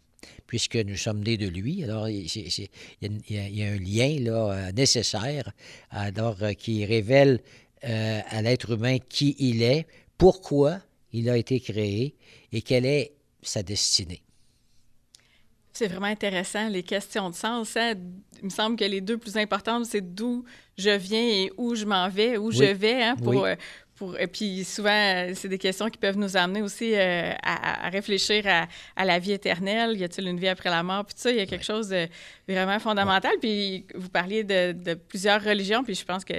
puisque 0.47 0.77
nous 0.77 0.97
sommes 0.97 1.23
nés 1.23 1.37
de 1.37 1.47
lui. 1.47 1.85
Alors, 1.85 2.09
il 2.09 2.27
y, 2.27 3.63
a 3.63 3.67
un 3.67 3.79
lien 3.79 4.19
là, 4.21 4.53
euh, 4.53 4.73
nécessaire 4.73 5.53
alors, 5.91 6.43
euh, 6.43 6.53
qui 6.53 6.85
révèle 6.85 7.41
euh, 7.85 8.21
à 8.29 8.43
l'être 8.43 8.73
humain 8.73 8.99
qui 9.09 9.37
il 9.39 9.63
est, 9.63 9.87
pourquoi 10.19 10.81
il 11.13 11.31
a 11.31 11.37
été 11.37 11.61
créé 11.61 12.17
et 12.51 12.63
quelle 12.63 12.87
est 12.87 13.13
sa 13.43 13.63
destinée. 13.63 14.24
C'est 15.77 15.89
vraiment 15.89 16.07
intéressant, 16.07 16.69
les 16.69 16.85
questions 16.85 17.31
de 17.31 17.35
sens. 17.35 17.77
Hein. 17.77 17.95
Il 18.39 18.45
me 18.45 18.51
semble 18.51 18.77
que 18.77 18.85
les 18.85 19.01
deux 19.01 19.19
plus 19.19 19.37
importantes, 19.37 19.87
c'est 19.87 20.15
d'où 20.15 20.45
je 20.79 20.91
viens 20.91 21.21
et 21.21 21.53
où 21.57 21.75
je 21.75 21.85
m'en 21.85 22.09
vais, 22.09 22.37
où 22.37 22.53
je 22.53 22.63
vais, 22.63 23.03
hein, 23.03 23.17
pour, 23.17 23.45
et 24.19 24.27
puis 24.27 24.65
souvent, 24.65 25.29
c'est 25.35 25.49
des 25.49 25.59
questions 25.59 25.89
qui 25.89 25.99
peuvent 25.99 26.19
nous 26.19 26.37
amener 26.37 26.63
aussi 26.63 26.95
euh, 26.95 27.33
à, 27.43 27.89
réfléchir 27.91 28.45
à, 28.97 29.05
la 29.05 29.19
vie 29.19 29.33
éternelle. 29.33 29.97
Y 29.97 30.05
a-t-il 30.05 30.27
une 30.29 30.39
vie 30.39 30.49
après 30.49 30.69
la 30.69 30.83
mort? 30.83 31.05
Puis 31.05 31.15
ça, 31.17 31.31
il 31.31 31.37
y 31.37 31.41
a 31.41 31.47
quelque 31.47 31.65
chose 31.65 31.89
de 31.89 32.09
vraiment 32.49 32.79
fondamental. 32.81 33.33
Puis 33.41 33.87
vous 33.95 34.09
parliez 34.09 34.43
de, 34.43 34.73
de, 34.73 34.95
plusieurs 34.95 35.43
religions, 35.43 35.85
puis 35.85 35.95
je 35.95 36.05
pense 36.05 36.25
que 36.25 36.35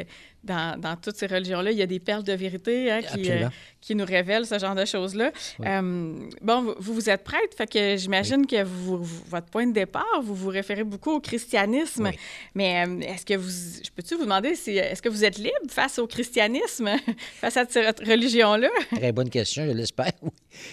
dans, 0.45 0.95
toutes 1.01 1.15
ces 1.15 1.27
religions-là, 1.27 1.71
il 1.71 1.77
y 1.77 1.81
a 1.81 1.87
des 1.87 1.99
perles 1.99 2.23
de 2.23 2.33
vérité 2.33 2.91
hein, 2.91 3.01
qui, 3.01 3.31
euh, 3.31 3.47
qui, 3.81 3.95
nous 3.95 4.05
révèlent 4.05 4.45
ce 4.45 4.59
genre 4.59 4.75
de 4.75 4.85
choses-là. 4.85 5.31
Euh, 5.61 6.13
bon, 6.41 6.75
vous, 6.79 6.93
vous 6.93 7.09
êtes 7.09 7.23
prêtre, 7.23 7.55
fait 7.57 7.67
que 7.67 7.97
j'imagine 7.97 8.45
que 8.45 8.63
vous, 8.63 9.03
votre 9.03 9.47
point 9.47 9.67
de 9.67 9.73
départ, 9.73 10.21
vous 10.21 10.35
vous 10.35 10.49
référez 10.49 10.83
beaucoup 10.83 11.11
au 11.11 11.19
christianisme. 11.19 12.11
Mais 12.53 12.85
euh, 12.85 12.99
est-ce 13.01 13.25
que 13.25 13.35
vous, 13.35 13.49
je 13.49 13.89
peux-tu 13.91 14.15
vous 14.15 14.23
demander, 14.23 14.49
est-ce 14.49 15.01
que 15.01 15.09
vous 15.09 15.25
êtes 15.25 15.37
libre 15.37 15.69
face 15.69 15.99
au 15.99 16.07
christianisme, 16.07 16.89
face 17.35 17.57
à 17.57 17.65
cette 17.67 17.99
religion-là? 17.99 18.69
Très 18.95 19.11
bonne 19.11 19.29
question, 19.29 19.65
je 19.65 19.71
l'espère. 19.71 20.11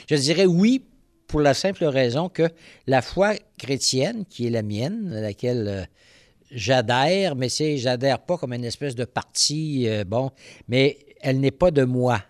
Je 0.09 0.17
dirais 0.17 0.47
oui 0.47 0.85
pour 1.27 1.41
la 1.41 1.55
simple 1.55 1.85
raison 1.85 2.29
que 2.29 2.49
la 2.87 3.01
foi 3.01 3.35
chrétienne, 3.59 4.25
qui 4.29 4.47
est 4.47 4.51
la 4.51 4.63
mienne, 4.63 5.15
à 5.17 5.23
laquelle 5.23 5.89
j'adhère, 6.53 7.35
mais 7.37 7.49
c'est 7.49 7.79
j'adhère 7.79 8.21
pas 8.21 8.37
comme 8.37 8.53
une 8.53 8.65
espèce 8.65 8.95
de 8.95 9.05
parti, 9.05 9.89
euh, 9.89 10.05
bon, 10.05 10.31
mais 10.69 10.99
elle 11.21 11.41
n'est 11.41 11.51
pas 11.51 11.71
de 11.71 11.85
moi, 11.85 12.23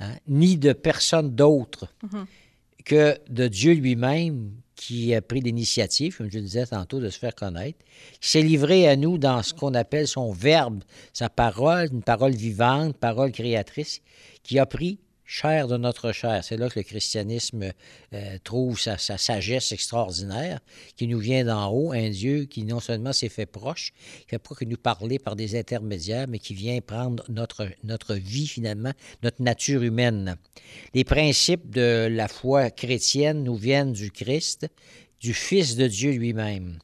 hein, 0.00 0.14
ni 0.28 0.56
de 0.56 0.72
personne 0.72 1.34
d'autre 1.34 1.92
mhm. 2.02 2.26
que 2.84 3.18
de 3.28 3.48
Dieu 3.48 3.72
lui-même 3.72 4.50
qui 4.74 5.14
a 5.14 5.22
pris 5.22 5.40
l'initiative, 5.40 6.16
comme 6.16 6.30
je 6.30 6.36
le 6.36 6.44
disais 6.44 6.66
tantôt, 6.66 7.00
de 7.00 7.08
se 7.08 7.18
faire 7.18 7.34
connaître, 7.34 7.78
qui 8.20 8.28
s'est 8.28 8.42
livré 8.42 8.86
à 8.86 8.94
nous 8.94 9.16
dans 9.16 9.42
ce 9.42 9.54
qu'on 9.54 9.74
appelle 9.74 10.06
son 10.06 10.32
verbe, 10.32 10.84
sa 11.14 11.30
parole, 11.30 11.88
une 11.92 12.02
parole 12.02 12.32
vivante, 12.32 12.96
parole 12.96 13.32
créatrice, 13.32 14.02
qui 14.42 14.58
a 14.58 14.66
pris 14.66 14.98
chair 15.26 15.66
de 15.66 15.76
notre 15.76 16.12
chair. 16.12 16.42
C'est 16.44 16.56
là 16.56 16.70
que 16.70 16.78
le 16.78 16.84
christianisme 16.84 17.72
euh, 18.14 18.38
trouve 18.44 18.78
sa, 18.80 18.96
sagesse 18.96 19.72
extraordinaire, 19.72 20.60
qui 20.96 21.08
nous 21.08 21.18
vient 21.18 21.44
d'en 21.44 21.68
haut, 21.70 21.92
un 21.92 22.10
Dieu 22.10 22.44
qui 22.44 22.62
non 22.62 22.80
seulement 22.80 23.12
s'est 23.12 23.28
fait 23.28 23.46
proche, 23.46 23.92
qui 24.20 24.30
fait 24.30 24.38
pas 24.38 24.54
que 24.54 24.64
nous 24.64 24.76
parler 24.76 25.18
par 25.18 25.34
des 25.34 25.58
intermédiaires, 25.58 26.28
mais 26.28 26.38
qui 26.38 26.54
vient 26.54 26.80
prendre 26.80 27.24
notre, 27.28 27.68
notre 27.82 28.14
vie 28.14 28.46
finalement, 28.46 28.92
notre 29.22 29.42
nature 29.42 29.82
humaine. 29.82 30.36
Les 30.94 31.04
principes 31.04 31.70
de 31.70 32.06
la 32.10 32.28
foi 32.28 32.70
chrétienne 32.70 33.42
nous 33.42 33.56
viennent 33.56 33.92
du 33.92 34.12
Christ, 34.12 34.68
du 35.20 35.34
Fils 35.34 35.76
de 35.76 35.88
Dieu 35.88 36.12
lui-même. 36.12 36.78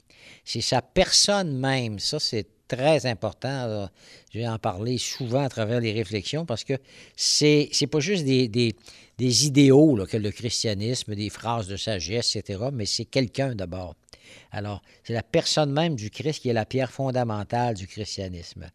C'est 0.45 0.61
sa 0.61 0.83
personne 0.83 1.57
même, 1.57 2.01
ça 2.01 2.19
c'est 2.19 2.47
très 2.77 3.07
important. 3.07 3.89
Je 4.33 4.39
vais 4.39 4.49
en 4.49 4.59
parler 4.59 4.99
souvent 4.99 5.43
à 5.43 5.49
travers 5.49 5.81
les 5.81 5.93
réflexions 5.93 6.47
parce 6.47 6.65
que 6.65 6.75
c'est 7.17 7.71
n'est 7.81 7.87
pas 7.87 8.01
juste 8.01 8.25
des, 8.25 8.49
des, 8.49 8.75
des 9.19 9.47
idéaux 9.47 9.97
là, 9.97 10.07
que 10.07 10.17
le 10.17 10.31
christianisme, 10.31 11.15
des 11.15 11.31
phrases 11.31 11.69
de 11.69 11.77
sagesse, 11.77 12.37
etc., 12.37 12.65
mais 12.73 12.87
c'est 12.87 13.05
quelqu'un 13.05 13.55
d'abord. 13.55 13.95
Alors, 14.51 14.83
c'est 15.05 15.13
la 15.13 15.23
personne 15.23 15.73
même 15.73 15.97
du 15.97 16.11
Christ 16.11 16.41
qui 16.41 16.49
est 16.49 16.55
la 16.55 16.65
pierre 16.65 16.91
fondamentale 16.91 17.75
du 17.75 17.87
christianisme. 17.87 18.71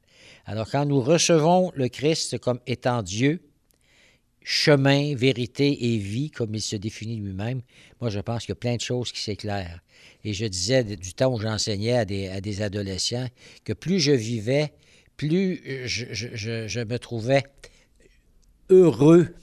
Alors, 0.45 0.69
quand 0.69 0.85
nous 0.85 1.01
recevons 1.01 1.71
le 1.75 1.87
Christ 1.87 2.37
comme 2.37 2.59
étant 2.67 3.01
Dieu, 3.01 3.41
chemin, 4.49 5.13
vérité 5.13 5.93
et 5.93 5.97
vie, 5.97 6.31
comme 6.31 6.55
il 6.55 6.61
se 6.61 6.77
définit 6.77 7.17
lui-même, 7.17 7.61
moi, 7.99 8.09
je 8.09 8.21
pense 8.21 8.45
qu'il 8.45 8.51
y 8.51 8.53
a 8.53 8.55
plein 8.55 8.77
de 8.77 8.81
choses 8.81 9.11
qui 9.11 9.19
s'éclairent. 9.19 9.81
Et 10.23 10.31
je 10.31 10.45
disais 10.45 10.85
du 10.85 11.13
temps 11.13 11.33
où 11.33 11.37
j'enseignais 11.37 11.97
à 11.97 12.05
des, 12.05 12.29
à 12.29 12.39
des, 12.39 12.61
adolescents 12.61 13.27
que 13.65 13.73
plus 13.73 13.99
je 13.99 14.13
vivais, 14.13 14.71
plus 15.17 15.61
je, 15.85 16.05
je, 16.13 16.65
je 16.65 16.79
me 16.79 16.97
trouvais 16.97 17.43
heureux 18.69 19.35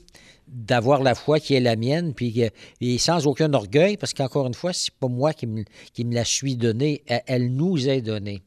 d'avoir 0.48 1.02
la 1.02 1.14
foi 1.14 1.38
qui 1.38 1.52
est 1.52 1.60
la 1.60 1.76
mienne, 1.76 2.14
puis 2.14 2.42
et 2.80 2.96
sans 2.96 3.26
aucun 3.26 3.52
orgueil, 3.52 3.98
parce 3.98 4.14
qu'encore 4.14 4.46
une 4.46 4.54
fois, 4.54 4.72
c'est 4.72 4.94
pas 4.94 5.08
moi 5.08 5.34
qui 5.34 5.46
me, 5.46 5.64
qui 5.92 6.06
me 6.06 6.14
la 6.14 6.24
suis 6.24 6.56
donnée, 6.56 7.02
elle 7.26 7.54
nous 7.54 7.90
est 7.90 8.00
donnée. 8.00 8.40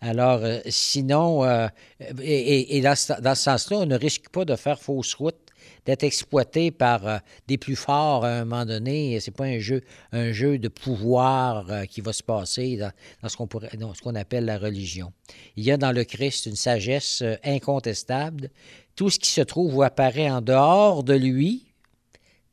Alors, 0.00 0.44
euh, 0.44 0.60
sinon, 0.68 1.44
euh, 1.44 1.66
et, 2.22 2.76
et, 2.76 2.80
dans 2.82 2.94
ce, 2.94 3.20
dans 3.20 3.34
ce 3.34 3.42
sens-là, 3.42 3.78
on 3.78 3.86
ne 3.86 3.98
risque 3.98 4.28
pas 4.28 4.44
de 4.44 4.54
faire 4.54 4.80
fausse 4.80 5.14
route 5.14 5.47
d'être 5.86 6.02
exploité 6.04 6.70
par 6.70 7.06
euh, 7.06 7.18
des 7.46 7.58
plus 7.58 7.76
forts 7.76 8.24
à 8.24 8.28
un 8.28 8.44
moment 8.44 8.66
donné. 8.66 9.18
C'est 9.20 9.30
pas 9.30 9.44
un 9.44 9.58
jeu, 9.58 9.82
un 10.12 10.32
jeu 10.32 10.58
de 10.58 10.68
pouvoir 10.68 11.70
euh, 11.70 11.84
qui 11.84 12.00
va 12.00 12.12
se 12.12 12.22
passer 12.22 12.76
dans, 12.76 13.28
ce 13.28 14.02
qu'on 14.02 14.14
appelle 14.14 14.44
la 14.44 14.58
religion. 14.58 15.12
Il 15.56 15.64
y 15.64 15.70
a 15.70 15.76
dans 15.76 15.92
le 15.92 16.04
Christ 16.04 16.46
une 16.46 16.56
sagesse 16.56 17.22
euh, 17.22 17.36
incontestable. 17.44 18.50
Tout 18.96 19.10
ce 19.10 19.18
qui 19.18 19.30
se 19.30 19.40
trouve 19.40 19.76
ou 19.76 19.82
apparaît 19.82 20.30
en 20.30 20.40
dehors 20.40 21.04
de 21.04 21.14
lui 21.14 21.66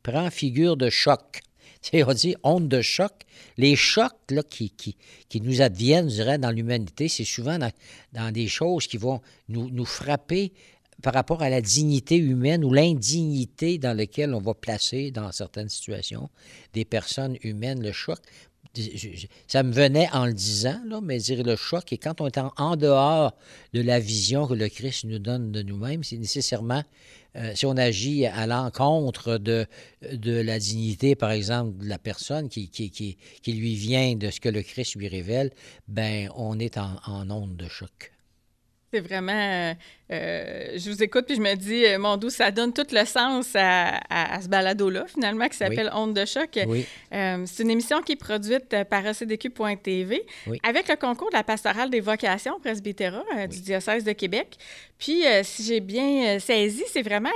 prend 0.02 0.30
figure 0.30 0.76
de 0.76 0.90
choc. 0.90 1.42
on 1.92 2.12
dit 2.12 2.36
onde 2.42 2.68
de 2.68 2.82
choc. 2.82 3.12
Les 3.56 3.76
chocs 3.76 4.12
là, 4.30 4.42
qui, 4.42 4.70
qui, 4.70 4.96
qui 5.28 5.40
nous 5.40 5.62
adviennent, 5.62 6.08
je 6.08 6.16
dirais, 6.16 6.38
dans 6.38 6.50
l'humanité, 6.50 7.08
c'est 7.08 7.24
souvent 7.24 7.58
dans, 7.58 7.70
dans, 8.12 8.32
des 8.32 8.48
choses 8.48 8.86
qui 8.86 8.96
vont 8.96 9.20
nous, 9.48 9.70
nous 9.70 9.84
frapper 9.84 10.52
par 11.06 11.14
rapport 11.14 11.40
à 11.40 11.50
la 11.50 11.60
dignité 11.60 12.16
humaine 12.16 12.64
ou 12.64 12.72
l'indignité 12.72 13.78
dans 13.78 13.96
laquelle 13.96 14.34
on 14.34 14.40
va 14.40 14.54
placer 14.54 15.12
dans 15.12 15.30
certaines 15.30 15.68
situations 15.68 16.30
des 16.72 16.84
personnes 16.84 17.36
humaines, 17.44 17.80
le 17.80 17.92
choc. 17.92 18.18
Ça 19.46 19.62
me 19.62 19.70
venait 19.70 20.08
en 20.12 20.26
le 20.26 20.32
disant, 20.32 20.80
là, 20.84 21.00
mais 21.00 21.18
dire 21.18 21.44
le 21.44 21.54
choc, 21.54 21.92
et 21.92 21.98
quand 21.98 22.20
on 22.20 22.26
est 22.26 22.38
en, 22.38 22.74
dehors 22.74 23.36
de 23.72 23.82
la 23.82 24.00
vision 24.00 24.48
que 24.48 24.54
le 24.54 24.68
Christ 24.68 25.04
nous 25.04 25.20
donne 25.20 25.52
de 25.52 25.62
nous-mêmes, 25.62 26.02
c'est 26.02 26.18
nécessairement, 26.18 26.82
euh, 27.36 27.52
si 27.54 27.66
on 27.66 27.76
agit 27.76 28.26
à 28.26 28.48
l'encontre 28.48 29.38
de, 29.38 29.64
de 30.12 30.32
la 30.32 30.58
dignité, 30.58 31.14
par 31.14 31.30
exemple, 31.30 31.84
de 31.84 31.88
la 31.88 31.98
personne 31.98 32.48
qui, 32.48 32.68
qui, 32.68 32.90
qui, 32.90 33.16
qui, 33.44 33.52
lui 33.52 33.76
vient 33.76 34.16
de 34.16 34.28
ce 34.28 34.40
que 34.40 34.48
le 34.48 34.62
Christ 34.62 34.96
lui 34.96 35.06
révèle, 35.06 35.52
ben 35.86 36.30
on 36.34 36.58
est 36.58 36.78
en, 36.78 36.96
en 37.06 37.30
onde 37.30 37.56
de 37.56 37.68
choc. 37.68 38.15
C'est 38.96 39.02
vraiment. 39.02 39.32
Euh, 39.32 39.74
euh, 40.12 40.78
je 40.78 40.88
vous 40.88 41.02
écoute 41.02 41.26
puis 41.26 41.34
je 41.34 41.40
me 41.40 41.54
dis, 41.54 41.84
euh, 41.84 41.98
mon 41.98 42.16
doux, 42.16 42.30
ça 42.30 42.52
donne 42.52 42.72
tout 42.72 42.86
le 42.92 43.04
sens 43.04 43.48
à, 43.56 44.40
ce 44.40 44.48
balado-là, 44.48 45.04
finalement, 45.08 45.48
qui 45.48 45.56
s'appelle 45.56 45.90
Onde 45.92 46.14
de 46.14 46.24
choc. 46.24 46.50
c'est 47.10 47.62
une 47.62 47.70
émission 47.70 48.00
qui 48.02 48.12
est 48.12 48.16
produite 48.16 48.84
par 48.88 49.04
ECDQ.tv 49.04 50.24
avec 50.62 50.88
le 50.88 50.96
concours 50.96 51.30
de 51.30 51.36
la 51.36 51.42
pastorale 51.42 51.90
des 51.90 52.00
vocations 52.00 52.58
presbytéra 52.60 53.22
du 53.50 53.60
diocèse 53.60 54.04
de 54.04 54.12
Québec. 54.12 54.56
Puis, 54.98 55.24
si 55.42 55.62
j'ai 55.64 55.80
bien 55.80 56.38
saisi, 56.38 56.84
c'est 56.90 57.02
vraiment 57.02 57.28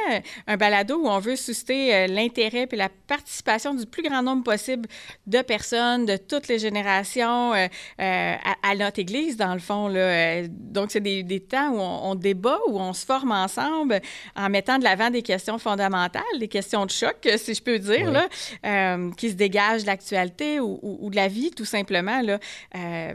un 0.46 0.56
balado 0.56 0.96
où 0.96 1.08
on 1.08 1.18
veut 1.18 1.36
susciter 1.36 2.06
l'intérêt 2.06 2.68
et 2.70 2.76
la 2.76 2.88
participation 2.88 3.74
du 3.74 3.84
plus 3.84 4.02
grand 4.02 4.22
nombre 4.22 4.44
possible 4.44 4.88
de 5.26 5.42
personnes 5.42 6.06
de 6.06 6.16
toutes 6.16 6.48
les 6.48 6.58
générations 6.58 7.52
à, 7.98 8.74
notre 8.76 9.00
Église, 9.00 9.36
dans 9.36 9.54
le 9.54 9.60
fond. 9.60 9.88
Là. 9.88 10.46
Donc, 10.48 10.92
c'est 10.92 11.00
des 11.00 11.40
temps 11.50 11.70
où 11.70 11.80
on, 11.80 12.14
débat, 12.14 12.58
où 12.68 12.80
on 12.80 12.92
se 12.92 13.04
forme 13.04 13.32
ensemble 13.32 14.00
en 14.36 14.48
mettant 14.48 14.78
de 14.78 14.84
l'avant 14.84 15.10
des 15.10 15.22
questions 15.22 15.58
fondamentales, 15.58 16.22
des 16.38 16.48
questions 16.48 16.86
de 16.86 16.90
choc, 16.90 17.28
si 17.36 17.54
je 17.54 17.62
peux 17.62 17.78
dire, 17.78 18.10
là, 18.10 18.28
euh, 18.64 19.10
qui 19.16 19.30
se 19.30 19.34
dégagent 19.34 19.82
de 19.82 19.86
l'actualité 19.86 20.60
ou, 20.60 21.08
de 21.10 21.16
la 21.16 21.28
vie, 21.28 21.50
tout 21.50 21.64
simplement. 21.64 22.22
Là. 22.22 22.38
Euh, 22.76 23.14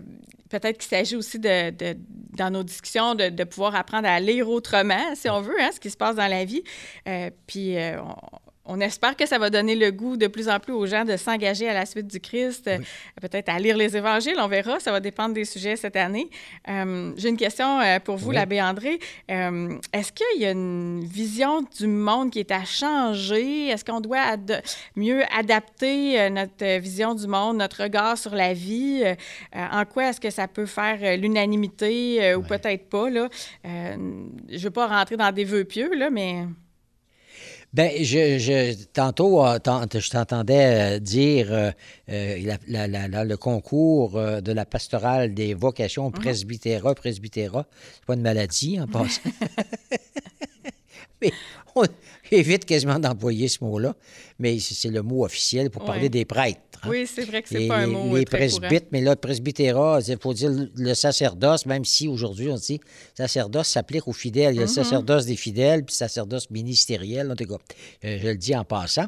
peut-être 0.49 0.77
qu'il 0.77 0.89
s'agit 0.89 1.15
aussi 1.15 1.39
de, 1.39 1.73
dans 2.33 2.51
nos 2.51 2.63
discussions 2.63 3.15
de, 3.15 3.43
pouvoir 3.43 3.75
apprendre 3.75 4.07
à 4.07 4.19
lire 4.19 4.49
autrement, 4.49 5.15
si 5.15 5.29
on 5.29 5.41
veut, 5.41 5.59
hein, 5.59 5.69
ce 5.73 5.79
qui 5.79 5.89
se 5.89 5.97
passe 5.97 6.15
dans 6.15 6.27
la 6.27 6.45
vie. 6.45 6.63
Euh, 7.07 7.29
puis 7.47 7.75
on 7.77 8.45
espère 8.79 9.15
que 9.15 9.25
ça 9.25 9.37
va 9.37 9.49
donner 9.49 9.75
le 9.75 9.91
goût 9.91 10.17
de 10.17 10.27
plus 10.27 10.49
en 10.49 10.59
plus 10.59 10.73
aux 10.73 10.85
gens 10.85 11.05
de 11.05 11.17
s'engager 11.17 11.69
à 11.69 11.73
la 11.73 11.85
suite 11.85 12.07
du 12.07 12.19
Christ, 12.19 12.67
euh, 12.67 12.79
peut-être 13.21 13.49
à 13.49 13.59
lire 13.59 13.77
les 13.77 13.95
évangiles, 13.95 14.37
on 14.39 14.47
verra, 14.47 14.79
ça 14.79 14.91
va 14.91 14.99
dépendre 14.99 15.35
des 15.35 15.45
sujets 15.45 15.75
cette 15.75 15.95
année. 15.95 16.29
Euh, 16.67 17.13
j'ai 17.15 17.29
une 17.29 17.37
question 17.37 17.79
euh, 17.79 17.99
pour 17.99 18.17
vous, 18.17 18.31
l'abbé 18.31 18.61
André. 18.61 18.99
Est-ce 19.27 20.11
qu'il 20.11 20.41
y 20.41 20.45
a 20.45 20.51
une 20.51 21.03
vision 21.03 21.61
du 21.77 21.87
monde 21.87 22.31
qui 22.31 22.39
est 22.39 22.51
à 22.51 22.65
changer? 22.65 23.67
Est-ce 23.67 23.85
qu'on 23.85 24.01
doit 24.01 24.35
mieux 24.95 25.23
adapter 25.37 26.29
notre 26.29 26.79
vision 26.79 27.13
du 27.13 27.27
monde, 27.27 27.57
notre 27.57 27.83
regard 27.83 28.17
sur 28.17 28.35
la 28.35 28.53
vie? 28.53 29.03
en 29.53 29.85
quoi 29.85 30.09
est-ce 30.09 30.19
que 30.19 30.29
ça 30.29 30.47
peut 30.47 30.65
faire 30.65 31.17
l'unanimité 31.17 32.35
ou 32.35 32.41
peut-être 32.41 32.89
pas? 32.89 33.09
Là? 33.09 33.29
je 33.63 33.97
ne 33.97 34.59
veux 34.59 34.71
pas 34.71 34.87
rentrer 34.87 35.17
dans 35.17 35.31
des 35.31 35.43
vœux 35.43 35.65
pieux, 35.65 35.93
là, 35.95 36.09
mais... 36.09 36.45
Bien, 37.75 37.89
je, 38.03 38.73
tantôt, 38.93 39.45
euh, 39.45 39.59
je 39.65 40.09
t'entendais 40.09 40.95
euh, 40.95 40.99
dire 40.99 41.47
euh, 41.51 41.71
le 42.07 43.35
concours 43.35 44.13
de 44.13 44.51
la 44.53 44.63
pastorale 44.63 45.33
des 45.33 45.53
vocations 45.53 46.05
mhm. 46.05 46.13
presbytéra, 46.13 46.95
presbytéra. 46.95 47.65
C'est 47.95 48.05
pas 48.05 48.13
une 48.13 48.21
maladie 48.21 48.79
en 48.79 48.87
passant. 48.87 49.19
Mais 51.21 51.33
on 51.75 51.83
évite 52.31 52.65
quasiment 52.65 52.99
d'employer 52.99 53.47
ce 53.47 53.63
mot-là, 53.63 53.95
mais 54.39 54.59
c'est 54.59 54.89
le 54.89 55.01
mot 55.01 55.25
officiel 55.25 55.69
pour 55.69 55.85
parler 55.85 56.09
des 56.09 56.25
prêtres. 56.25 56.59
Hein. 56.83 56.89
Oui, 56.89 57.07
c'est 57.07 57.23
vrai 57.23 57.41
que 57.41 57.49
c'est 57.49 57.67
pas 57.67 57.77
un 57.77 57.87
mot. 57.87 58.15
Les 58.15 58.25
presbytes, 58.25 58.87
mais 58.91 59.01
là, 59.01 59.11
le 59.11 59.17
presbytérat, 59.17 59.99
il 60.07 60.17
faut 60.19 60.33
dire 60.33 60.51
le 60.75 60.93
sacerdoce, 60.93 61.65
même 61.65 61.85
si 61.85 62.07
aujourd'hui 62.07 62.49
on 62.49 62.55
dit 62.55 62.79
sacerdoce 63.15 63.69
s'applique 63.69 64.07
aux 64.07 64.13
fidèles. 64.13 64.55
Il 64.55 64.57
y 64.57 64.59
a 64.59 64.63
le 64.63 64.67
mm-hmm. 64.67 64.73
sacerdoce 64.73 65.25
des 65.25 65.35
fidèles, 65.35 65.83
puis 65.85 65.93
le 65.93 65.97
sacerdoce 65.97 66.49
ministériel, 66.49 67.31
en 67.31 67.35
tout 67.35 67.45
cas. 67.45 67.57
Euh, 68.05 68.17
je 68.21 68.27
le 68.27 68.35
dis 68.35 68.55
en 68.55 68.63
passant. 68.63 69.05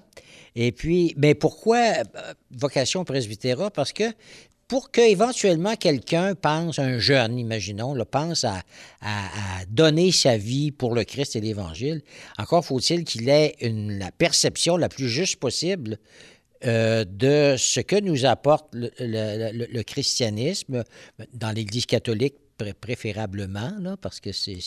Et 0.55 0.71
puis, 0.71 1.13
mais 1.17 1.35
pourquoi 1.35 1.77
euh, 1.77 2.33
vocation 2.51 3.03
presbytérat? 3.05 3.69
Parce 3.71 3.93
que 3.93 4.05
pour 4.67 4.91
qu'éventuellement 4.91 5.75
quelqu'un 5.75 6.35
pense, 6.35 6.79
un 6.79 6.99
jeune, 6.99 7.37
imaginons, 7.37 7.93
le 7.93 8.05
pense 8.05 8.43
à, 8.43 8.63
donner 9.69 10.11
sa 10.11 10.37
vie 10.37 10.71
pour 10.71 10.93
le 10.93 11.03
Christ 11.03 11.35
et 11.35 11.41
l'Évangile, 11.41 12.01
encore 12.37 12.65
faut-il 12.65 13.03
qu'il 13.03 13.29
ait 13.29 13.55
la 13.61 14.11
perception 14.11 14.77
la 14.77 14.89
plus 14.89 15.09
juste 15.09 15.37
possible 15.37 15.97
euh, 16.65 17.05
de 17.05 17.55
ce 17.57 17.79
que 17.79 17.99
nous 17.99 18.25
apporte 18.25 18.67
le, 18.73 19.81
christianisme 19.83 20.83
dans 21.33 21.51
l'Église 21.51 21.85
catholique 21.85 22.35
préférablement, 22.79 23.71
là, 23.79 23.97
parce 23.97 24.19
que 24.19 24.31
c'est 24.31 24.59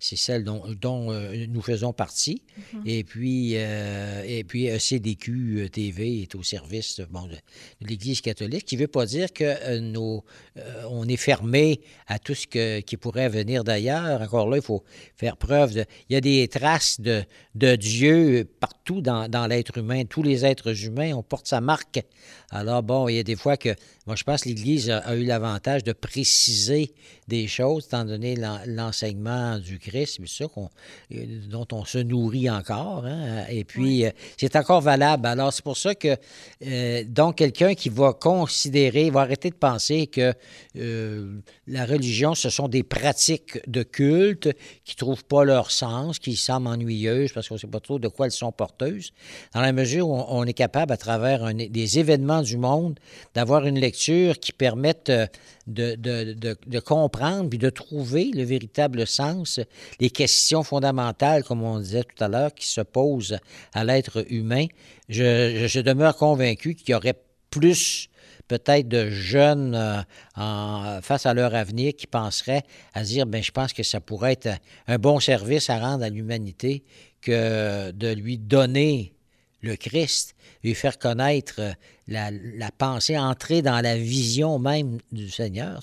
celle 0.00 0.44
dont, 0.44 0.62
dont 0.80 1.12
euh, 1.12 1.46
nous 1.48 1.62
faisons 1.62 1.92
partie. 1.92 2.42
Mm-hmm. 2.58 2.82
Et 2.86 3.04
puis, 3.04 3.52
euh, 3.56 4.22
et 4.26 4.44
puis 4.44 4.68
CDQ 4.78 5.32
euh, 5.32 5.68
TV 5.68 6.22
est 6.22 6.34
au 6.34 6.42
service 6.42 7.00
bon, 7.10 7.26
de, 7.26 7.36
l'Église 7.80 8.20
catholique, 8.20 8.64
qui 8.64 8.76
ne 8.76 8.82
veut 8.82 8.88
pas 8.88 9.06
dire 9.06 9.32
que 9.32 9.78
nos, 9.78 10.24
on 10.90 11.06
est 11.08 11.16
fermé 11.16 11.80
à 12.06 12.18
tout 12.18 12.34
ce 12.34 12.46
que, 12.46 12.80
qui 12.80 12.96
pourrait 12.96 13.28
venir 13.28 13.64
d'ailleurs. 13.64 14.20
Encore 14.20 14.48
là, 14.48 14.56
il 14.56 14.62
faut 14.62 14.84
faire 15.16 15.36
preuve 15.36 15.74
de... 15.74 15.84
Il 16.08 16.14
y 16.14 16.16
a 16.16 16.20
des 16.20 16.48
traces 16.48 17.00
de, 17.00 17.22
de 17.54 17.76
Dieu 17.76 18.48
partout 18.60 19.00
dans, 19.00 19.28
dans 19.28 19.46
l'être 19.46 19.78
humain. 19.78 20.04
Tous 20.04 20.22
les 20.22 20.44
êtres 20.44 20.84
humains, 20.84 21.12
on 21.14 21.22
porte 21.22 21.46
sa 21.46 21.60
marque. 21.60 22.00
Alors, 22.50 22.82
bon, 22.82 23.08
il 23.08 23.16
y 23.16 23.18
a 23.18 23.22
des 23.22 23.36
fois 23.36 23.56
que... 23.56 23.74
Moi, 24.06 24.14
je 24.14 24.22
pense 24.22 24.42
que 24.42 24.48
l'Église 24.48 24.88
a 24.88 25.16
eu 25.16 25.24
l'avantage 25.24 25.82
de 25.82 25.92
préciser 25.92 26.94
des 27.26 27.48
choses, 27.48 27.86
étant 27.86 28.04
donné 28.04 28.36
l'enseignement 28.66 29.58
du 29.58 29.80
Christ, 29.80 30.20
c'est 30.20 30.44
ça 30.44 30.50
euh, 31.12 31.24
dont 31.48 31.66
on 31.72 31.84
se 31.84 31.98
nourrit 31.98 32.48
encore. 32.48 33.04
Hein. 33.04 33.44
Et 33.50 33.64
puis, 33.64 34.04
euh, 34.04 34.10
c'est 34.36 34.54
encore 34.54 34.80
valable. 34.80 35.26
Alors, 35.26 35.52
c'est 35.52 35.64
pour 35.64 35.76
ça 35.76 35.96
que, 35.96 36.16
euh, 36.64 37.02
donc, 37.04 37.36
quelqu'un 37.36 37.74
qui 37.74 37.88
va 37.88 38.12
considérer, 38.12 39.10
va 39.10 39.22
arrêter 39.22 39.50
de 39.50 39.56
penser 39.56 40.06
que 40.06 40.32
la 41.66 41.84
religion, 41.84 42.36
ce 42.36 42.48
sont 42.48 42.68
des 42.68 42.84
pratiques 42.84 43.58
de 43.68 43.82
culte 43.82 44.50
qui 44.84 44.94
ne 44.94 44.98
trouvent 44.98 45.24
pas 45.24 45.44
leur 45.44 45.72
sens, 45.72 46.20
qui 46.20 46.36
semblent 46.36 46.68
ennuyeuses 46.68 47.32
parce 47.32 47.48
qu'on 47.48 47.54
ne 47.54 47.60
sait 47.60 47.66
pas 47.66 47.80
trop 47.80 47.98
de 47.98 48.08
quoi 48.08 48.26
elles 48.26 48.32
sont 48.32 48.52
porteuses, 48.52 49.12
dans 49.52 49.62
la 49.62 49.72
mesure 49.72 50.08
où 50.08 50.14
on, 50.28 50.44
est 50.44 50.52
capable, 50.52 50.92
à 50.92 50.96
travers 50.96 51.52
des 51.54 51.98
événements 51.98 52.42
du 52.42 52.56
monde, 52.56 53.00
d'avoir 53.34 53.66
une 53.66 53.80
lecture 53.80 53.95
qui 53.96 54.52
permette 54.52 55.10
de, 55.66 55.94
de, 55.96 56.80
comprendre 56.80 57.48
puis 57.48 57.58
de 57.58 57.70
trouver 57.70 58.30
le 58.32 58.44
véritable 58.44 59.06
sens, 59.06 59.60
les 60.00 60.10
questions 60.10 60.62
fondamentales, 60.62 61.42
comme 61.44 61.62
on 61.62 61.78
disait 61.78 62.04
tout 62.04 62.22
à 62.22 62.28
l'heure, 62.28 62.54
qui 62.54 62.66
se 62.66 62.80
posent 62.80 63.38
à 63.72 63.84
l'être 63.84 64.24
humain, 64.30 64.66
je, 65.08 65.80
demeure 65.80 66.16
convaincu 66.16 66.74
qu'il 66.74 66.90
y 66.90 66.94
aurait 66.94 67.18
plus 67.50 68.08
peut-être 68.48 68.88
de 68.88 69.10
jeunes 69.10 69.74
euh, 69.74 71.00
face 71.00 71.26
à 71.26 71.34
leur 71.34 71.54
avenir 71.54 71.94
qui 71.96 72.06
penseraient 72.06 72.62
à 72.94 73.02
dire, 73.02 73.26
ben 73.26 73.42
je 73.42 73.50
pense 73.50 73.72
que 73.72 73.82
ça 73.82 74.00
pourrait 74.00 74.32
être 74.32 74.48
un 74.86 74.98
bon 74.98 75.18
service 75.18 75.68
à 75.68 75.78
rendre 75.78 76.04
à 76.04 76.08
l'humanité 76.08 76.84
que 77.22 77.90
de 77.90 78.12
lui 78.12 78.38
donner 78.38 79.15
le 79.60 79.76
Christ, 79.76 80.34
lui 80.62 80.74
faire 80.74 80.98
connaître 80.98 81.54
euh, 81.58 81.72
la, 82.08 82.70
pensée, 82.70 83.18
entrer 83.18 83.62
dans 83.62 83.80
la 83.80 83.96
vision 83.96 84.58
même 84.58 84.98
du 85.12 85.28
Seigneur, 85.28 85.82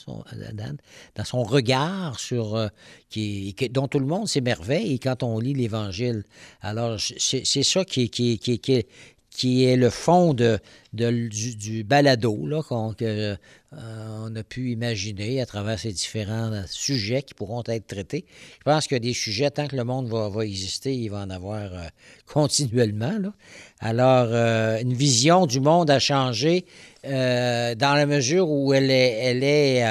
dans 1.15 1.25
son 1.25 1.43
regard 1.43 2.19
sur 2.19 2.55
euh, 2.55 2.67
qui, 3.09 3.55
dont 3.71 3.87
tout 3.87 3.99
le 3.99 4.05
monde 4.05 4.27
s'émerveille 4.27 4.99
quand 4.99 5.23
on 5.23 5.39
lit 5.39 5.53
l'Évangile. 5.53 6.23
Alors, 6.61 6.97
c'est 6.99 7.63
ça 7.63 7.83
qui, 7.83 8.09
qui, 8.09 8.39
qui, 8.39 8.85
qui 9.33 9.65
est 9.65 9.75
le 9.75 9.89
fond 9.89 10.33
de, 10.33 10.59
du, 10.93 11.83
balado 11.83 12.37
qu'on 12.67 12.93
euh, 13.01 13.35
a 13.73 14.43
pu 14.43 14.71
imaginer 14.71 15.41
à 15.41 15.45
travers 15.45 15.79
ces 15.79 15.91
différents 15.91 16.63
sujets 16.67 17.23
qui 17.23 17.33
pourront 17.33 17.63
être 17.67 17.87
traités. 17.87 18.25
Je 18.59 18.63
pense 18.63 18.87
que 18.87 18.95
des 18.95 19.13
sujets, 19.13 19.49
tant 19.49 19.67
que 19.67 19.75
le 19.75 19.83
monde 19.83 20.07
va, 20.07 20.45
exister, 20.45 20.95
il 20.95 21.09
va 21.09 21.19
en 21.19 21.29
avoir 21.31 21.73
euh, 21.73 21.87
continuellement. 22.31 23.33
Alors, 23.79 24.27
euh, 24.29 24.79
une 24.79 24.93
vision 24.93 25.47
du 25.47 25.59
monde 25.59 25.89
a 25.89 25.99
changé 25.99 26.65
dans 27.03 27.75
la 27.97 28.05
mesure 28.05 28.49
où 28.49 28.73
elle 28.73 28.89
est 28.89 29.83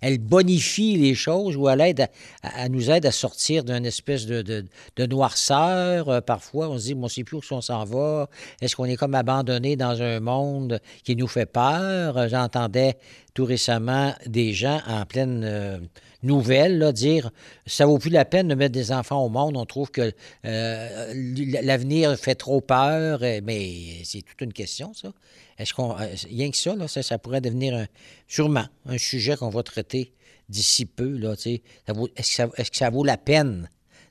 elle 0.00 0.18
bonifie 0.18 0.96
les 0.96 1.14
choses 1.14 1.56
ou 1.56 1.68
elle 1.68 1.80
aide 1.80 2.08
à, 2.42 2.68
nous 2.68 2.90
aide 2.90 3.06
à 3.06 3.12
sortir 3.12 3.64
d'une 3.64 3.86
espèce 3.86 4.26
de, 4.26 4.64
noirceur. 4.98 6.08
Euh, 6.08 6.20
parfois, 6.20 6.68
on 6.68 6.78
se 6.78 6.84
dit, 6.84 6.94
on 6.94 7.02
ne 7.02 7.08
sait 7.08 7.24
plus 7.24 7.36
où 7.36 7.42
on 7.50 7.60
s'en 7.60 7.84
va? 7.84 8.28
Est-ce 8.60 8.76
qu'on 8.76 8.84
est 8.84 8.96
comme 8.96 9.14
abandonné 9.14 9.76
dans 9.76 10.00
un 10.02 10.20
monde 10.20 10.80
qui 11.04 11.16
nous 11.16 11.28
fait 11.28 11.46
peur? 11.46 12.16
Euh, 12.16 12.28
j'entendais 12.28 12.96
tout 13.34 13.44
récemment 13.44 14.14
des 14.26 14.52
gens 14.52 14.80
en 14.86 15.04
pleine 15.04 15.42
euh, 15.44 15.78
nouvelle 16.22 16.92
dire 16.92 17.30
ça 17.66 17.86
vaut 17.86 17.98
plus 17.98 18.10
la 18.10 18.24
peine 18.24 18.48
de 18.48 18.54
mettre 18.54 18.72
des 18.72 18.92
enfants 18.92 19.24
au 19.24 19.28
monde. 19.28 19.56
On 19.56 19.64
trouve 19.64 19.90
que 19.90 20.12
l'avenir 20.42 22.16
fait 22.16 22.34
trop 22.34 22.60
peur. 22.60 23.20
Mais 23.20 24.02
c'est 24.04 24.22
toute 24.22 24.40
une 24.40 24.52
question, 24.52 24.92
ça. 24.94 25.12
Est-ce 25.60 25.74
qu'on. 25.74 25.92
Euh, 25.98 26.14
rien 26.28 26.50
que 26.50 26.56
ça, 26.56 26.74
là, 26.74 26.88
ça, 26.88 27.18
pourrait 27.18 27.40
devenir 27.40 27.86
sûrement 28.26 28.66
un 28.86 28.98
sujet 28.98 29.36
qu'on 29.36 29.50
va 29.50 29.62
traiter 29.62 30.14
d'ici 30.48 30.86
peu. 30.86 31.10
Là, 31.18 31.34
est-ce, 31.34 32.70
que 32.70 32.76
ça, 32.76 32.90
vaut 32.90 33.04
la 33.04 33.18
peine? 33.18 33.68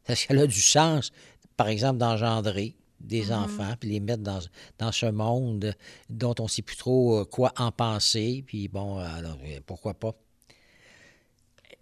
Est-ce 0.07 0.27
qu'elle 0.27 0.39
a 0.39 0.47
du 0.47 0.61
sens, 0.61 1.11
par 1.57 1.67
exemple, 1.67 1.97
d'engendrer 1.97 2.75
des 2.99 3.27
mm-hmm. 3.27 3.33
enfants, 3.33 3.73
puis 3.79 3.89
les 3.89 3.99
mettre 3.99 4.23
dans, 4.23 4.39
dans 4.77 4.91
ce 4.91 5.07
monde 5.07 5.73
dont 6.09 6.35
on 6.39 6.43
ne 6.43 6.49
sait 6.49 6.61
plus 6.61 6.75
trop 6.75 7.19
euh, 7.19 7.25
quoi 7.25 7.51
en 7.57 7.71
penser. 7.71 8.43
Puis 8.45 8.67
bon, 8.67 8.97
alors 8.97 9.39
euh, 9.43 9.59
pourquoi 9.65 9.93
pas? 9.93 10.13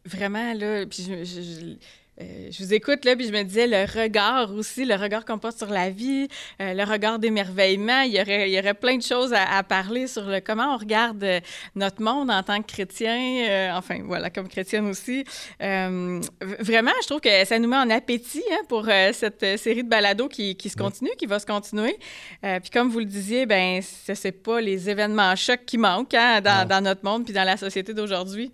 Vraiment, 0.05 0.53
là, 0.53 0.85
puis 0.85 1.03
je 1.03 1.75
euh, 2.19 2.47
je 2.49 2.63
vous 2.63 2.73
écoute 2.73 3.05
là, 3.05 3.15
puis 3.15 3.27
je 3.27 3.31
me 3.31 3.43
disais 3.43 3.67
le 3.67 3.85
regard 3.85 4.51
aussi, 4.53 4.85
le 4.85 4.95
regard 4.95 5.23
qu'on 5.23 5.37
porte 5.37 5.57
sur 5.57 5.69
la 5.69 5.91
vie, 5.91 6.27
euh, 6.59 6.73
le 6.73 6.83
regard 6.83 7.19
d'émerveillement. 7.19 8.01
Il 8.01 8.13
y 8.15 8.21
aurait, 8.21 8.49
il 8.49 8.55
y 8.55 8.59
aurait 8.59 8.73
plein 8.73 8.97
de 8.97 9.03
choses 9.03 9.33
à, 9.33 9.61
parler 9.63 10.07
sur 10.07 10.23
le 10.23 10.39
comment 10.39 10.73
on 10.73 10.77
regarde 10.77 11.23
euh, 11.23 11.39
notre 11.75 12.01
monde 12.01 12.31
en 12.31 12.41
tant 12.41 12.61
que 12.61 12.67
chrétien, 12.67 13.75
enfin 13.77 13.99
voilà, 14.03 14.29
comme 14.29 14.47
chrétienne 14.47 14.87
aussi. 14.87 15.23
vraiment, 15.59 16.91
je 17.01 17.07
trouve 17.07 17.21
que 17.21 17.45
ça 17.45 17.59
nous 17.59 17.67
met 17.67 17.77
en 17.77 17.89
appétit 17.89 18.43
hein, 18.51 18.63
pour 18.67 18.85
cette 19.13 19.57
série 19.57 19.83
de 19.83 19.89
balados 19.89 20.27
qui, 20.27 20.55
qui, 20.55 20.69
se 20.69 20.77
continue, 20.77 21.11
qui 21.17 21.25
va 21.25 21.39
se 21.39 21.45
continuer. 21.45 21.97
puis 22.41 22.69
comme 22.71 22.89
vous 22.89 22.99
le 22.99 23.05
disiez, 23.05 23.45
ben 23.45 23.81
ce 23.81 24.13
c'est 24.13 24.31
pas 24.31 24.59
les 24.61 24.89
événements 24.89 25.35
chocs 25.35 25.65
qui 25.65 25.77
manquent 25.77 26.13
hein, 26.13 26.41
dans, 26.41 26.67
dans 26.67 26.81
notre 26.81 27.03
monde 27.03 27.25
puis 27.25 27.33
dans 27.33 27.43
la 27.43 27.57
société 27.57 27.93
d'aujourd'hui. 27.93 28.51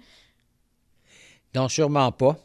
Non, 1.55 1.69
sûrement 1.69 2.11
pas. 2.11 2.37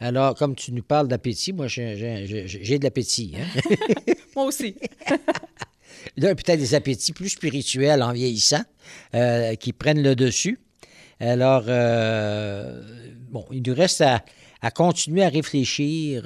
Alors, 0.00 0.34
comme 0.34 0.54
tu 0.54 0.72
nous 0.72 0.82
parles 0.82 1.08
d'appétit, 1.08 1.52
moi, 1.52 1.68
j'ai 1.68 1.86
de 1.86 2.84
l'appétit. 2.84 3.36
Hein? 3.36 3.60
moi 4.34 4.46
aussi. 4.46 4.74
Là, 6.16 6.34
peut-être 6.34 6.58
des 6.58 6.74
appétits 6.74 7.12
plus 7.12 7.28
spirituels 7.28 8.02
en 8.02 8.12
vieillissant 8.12 8.62
euh, 9.14 9.54
qui 9.54 9.74
prennent 9.74 10.02
le 10.02 10.16
dessus. 10.16 10.58
Alors, 11.20 11.64
euh, 11.68 12.82
bon, 13.30 13.46
il 13.52 13.62
nous 13.66 13.74
reste 13.74 14.00
à, 14.00 14.22
continuer 14.70 15.22
à 15.22 15.28
réfléchir. 15.28 16.22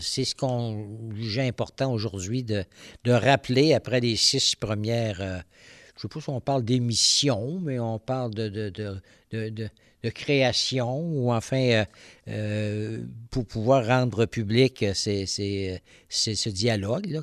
c'est 0.00 0.24
ce 0.24 0.34
qu'on 0.34 1.12
juge 1.14 1.38
important 1.38 1.92
aujourd'hui 1.92 2.42
de, 2.42 2.64
de, 3.04 3.12
rappeler 3.12 3.74
après 3.74 4.00
les 4.00 4.16
six 4.16 4.56
premières. 4.56 5.18
je 5.18 5.24
ne 5.24 6.02
sais 6.02 6.08
pas 6.08 6.20
si 6.20 6.28
on 6.30 6.40
parle 6.40 6.64
d'émission, 6.64 7.60
mais 7.60 7.78
on 7.78 8.00
parle 8.00 8.34
de, 8.34 8.48
de 8.48 9.00
de 9.30 9.68
création 10.04 11.00
ou 11.00 11.32
enfin 11.32 11.56
euh, 11.56 11.84
euh, 12.28 13.04
pour 13.30 13.46
pouvoir 13.46 13.86
rendre 13.86 14.26
public 14.26 14.82
euh, 14.82 14.94
ce 14.94 16.48
dialogue 16.48 17.20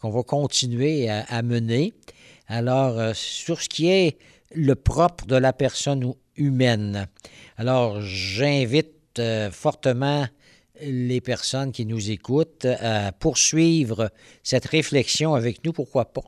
qu'on 0.00 0.10
va 0.10 0.22
continuer 0.22 1.08
à, 1.08 1.42
mener. 1.42 1.92
Alors, 2.48 3.14
sur 3.14 3.62
ce 3.62 3.68
qui 3.68 3.88
est 3.88 4.18
le 4.54 4.74
propre 4.74 5.26
de 5.26 5.36
la 5.36 5.52
personne 5.52 6.12
humaine, 6.36 7.06
alors 7.56 8.02
j'invite 8.02 9.22
fortement 9.52 10.26
les 10.80 11.20
personnes 11.20 11.70
qui 11.70 11.86
nous 11.86 12.10
écoutent 12.10 12.64
à 12.64 13.12
poursuivre 13.12 14.10
cette 14.42 14.66
réflexion 14.66 15.34
avec 15.34 15.64
nous, 15.64 15.72
pourquoi 15.72 16.06
pas? 16.12 16.24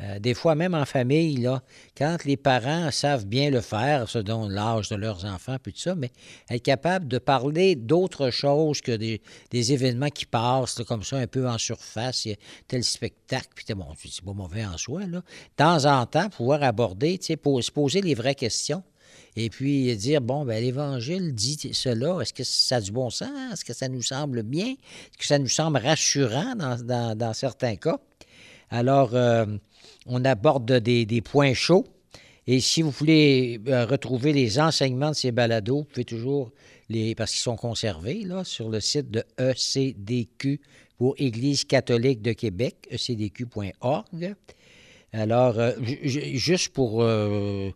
Euh, 0.00 0.18
des 0.18 0.34
fois, 0.34 0.56
même 0.56 0.74
en 0.74 0.84
famille, 0.84 1.36
là, 1.36 1.62
quand 1.96 2.24
les 2.24 2.36
parents 2.36 2.90
savent 2.90 3.26
bien 3.26 3.50
le 3.50 3.60
faire, 3.60 4.08
ce 4.08 4.18
dont 4.18 4.48
l'âge 4.48 4.88
de 4.88 4.96
leurs 4.96 5.24
enfants, 5.24 5.56
puis 5.62 5.72
tout 5.72 5.78
ça, 5.78 5.94
mais 5.94 6.10
être 6.50 6.62
capable 6.62 7.06
de 7.06 7.18
parler 7.18 7.76
d'autre 7.76 8.30
chose 8.30 8.80
que 8.80 8.92
des, 8.92 9.20
événements 9.52 10.08
qui 10.08 10.26
passent 10.26 10.82
comme 10.86 11.04
ça, 11.04 11.16
un 11.16 11.28
peu 11.28 11.48
en 11.48 11.58
surface, 11.58 12.26
tel 12.66 12.82
spectacle, 12.82 13.48
puis 13.54 13.64
bon, 13.74 13.86
c'est 13.96 14.24
pas 14.24 14.32
mauvais 14.32 14.64
en 14.64 14.76
soi, 14.76 15.02
là. 15.02 15.18
De 15.18 15.22
temps 15.56 15.84
en 15.84 16.06
temps, 16.06 16.28
pouvoir 16.28 16.62
aborder, 16.64 17.18
tu 17.18 17.26
sais, 17.26 17.62
se 17.62 17.70
poser 17.70 18.00
les 18.00 18.14
vraies 18.14 18.34
questions. 18.34 18.82
Et 19.36 19.50
puis 19.50 19.96
dire, 19.96 20.20
bon, 20.20 20.44
ben, 20.44 20.62
l'Évangile 20.62 21.34
dit 21.34 21.70
cela, 21.72 22.20
est-ce 22.20 22.32
que 22.32 22.44
ça 22.44 22.76
a 22.76 22.80
du 22.80 22.92
bon 22.92 23.10
sens? 23.10 23.52
Est-ce 23.52 23.64
que 23.64 23.72
ça 23.72 23.88
nous 23.88 24.02
semble 24.02 24.42
bien? 24.42 24.66
Est-ce 24.66 25.18
que 25.18 25.26
ça 25.26 25.38
nous 25.38 25.48
semble 25.48 25.78
rassurant 25.78 26.54
dans, 26.56 27.32
certains 27.32 27.76
cas? 27.76 27.98
Alors, 28.70 29.14
euh, 29.14 29.46
on 30.06 30.24
aborde 30.24 30.70
des, 30.72 31.20
points 31.22 31.54
chauds. 31.54 31.86
Et 32.46 32.60
si 32.60 32.82
vous 32.82 32.90
voulez 32.90 33.60
euh, 33.68 33.86
retrouver 33.86 34.32
les 34.32 34.60
enseignements 34.60 35.10
de 35.10 35.16
ces 35.16 35.32
balados, 35.32 35.78
vous 35.78 35.84
pouvez 35.84 36.04
toujours 36.04 36.52
les. 36.90 37.14
parce 37.14 37.32
qu'ils 37.32 37.40
sont 37.40 37.56
conservés 37.56 38.22
là, 38.24 38.44
sur 38.44 38.68
le 38.68 38.80
site 38.80 39.10
de 39.10 39.24
ECDQ 39.38 40.60
pour 40.98 41.14
Église 41.16 41.64
catholique 41.64 42.20
de 42.20 42.32
Québec, 42.32 42.86
ecdq.org. 42.90 44.34
Alors, 45.12 45.58
euh, 45.58 45.72
juste 46.02 46.70
pour 46.70 47.02
euh, 47.02 47.70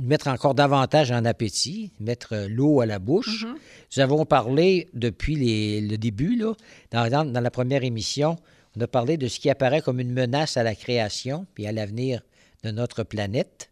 mettre 0.00 0.28
encore 0.28 0.54
davantage 0.54 1.10
en 1.10 1.24
appétit, 1.24 1.92
mettre 2.00 2.46
l'eau 2.48 2.80
à 2.80 2.86
la 2.86 2.98
bouche, 2.98 3.44
mm-hmm. 3.44 3.54
nous 3.96 4.02
avons 4.02 4.24
parlé 4.26 4.88
depuis 4.92 5.80
le 5.80 5.96
début, 5.96 6.36
là, 6.36 6.52
dans, 6.90 7.32
dans 7.32 7.40
la 7.40 7.50
première 7.50 7.84
émission, 7.84 8.36
on 8.76 8.80
a 8.82 8.86
parlé 8.86 9.16
de 9.16 9.28
ce 9.28 9.40
qui 9.40 9.48
apparaît 9.50 9.80
comme 9.80 10.00
une 10.00 10.12
menace 10.12 10.56
à 10.56 10.62
la 10.62 10.74
création 10.74 11.46
et 11.58 11.66
à 11.66 11.72
l'avenir 11.72 12.20
de 12.62 12.70
notre 12.70 13.02
planète. 13.04 13.70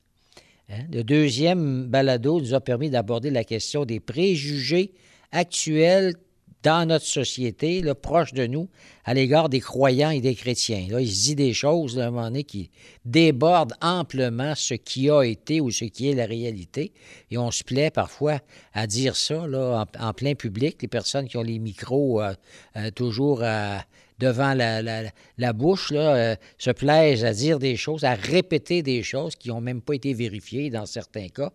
Hein? 0.71 0.85
Le 0.91 1.03
deuxième 1.03 1.87
balado 1.87 2.41
nous 2.41 2.55
a 2.55 2.61
permis 2.61 2.91
d'aborder 2.91 3.31
la 3.31 3.45
question 3.45 3.85
des 3.85 4.01
préjugés 4.01 4.93
actuels 5.33 6.15
dans 6.63 6.89
notre 6.89 7.05
société, 7.05 7.83
là, 7.83 7.95
proche 7.95 8.33
de 8.33 8.47
nous, 8.47 8.71
à 9.05 9.13
l'égard 9.13 9.51
des 9.51 9.61
croyants 9.61 10.09
et 10.09 10.23
des 10.23 10.35
chrétiens. 10.35 10.87
Là, 10.89 11.03
il 11.03 11.13
se 11.13 11.25
dit 11.25 11.35
des 11.35 11.53
choses, 11.53 11.99
à 11.99 12.07
un 12.07 12.11
moment 12.11 12.25
donné, 12.25 12.45
qui 12.45 12.71
débordent 13.05 13.75
amplement 13.83 14.55
ce 14.57 14.73
qui 14.73 15.11
a 15.11 15.23
été 15.25 15.61
ou 15.61 15.71
ce 15.71 15.85
qui 15.85 16.09
est 16.09 16.15
la 16.15 16.25
réalité. 16.25 16.95
Et 17.31 17.37
on 17.37 17.51
se 17.51 17.63
plaît 17.63 17.91
parfois 17.91 18.41
à 18.73 18.87
dire 18.87 19.15
ça 19.15 19.45
en, 19.45 20.13
plein 20.15 20.35
public. 20.35 20.81
Les 20.81 20.89
personnes 20.89 21.29
qui 21.29 21.37
ont 21.37 21.43
les 21.43 21.59
micros 21.59 22.23
euh, 22.23 22.33
euh, 22.77 22.91
toujours 22.91 23.43
à 23.43 23.85
devant 24.19 24.55
la, 24.55 25.53
bouche, 25.53 25.93
euh, 25.93 26.37
se 26.59 26.71
plaisent 26.71 27.25
à 27.25 27.33
dire 27.33 27.59
des 27.59 27.77
choses, 27.77 28.05
à 28.05 28.15
répéter 28.15 28.83
des 28.83 29.03
choses 29.03 29.37
qui 29.37 29.49
n'ont 29.49 29.61
même 29.61 29.83
pas 29.83 29.95
été 29.95 30.15
vérifiées 30.15 30.71
dans 30.71 30.87
certains 30.87 31.29
cas. 31.29 31.51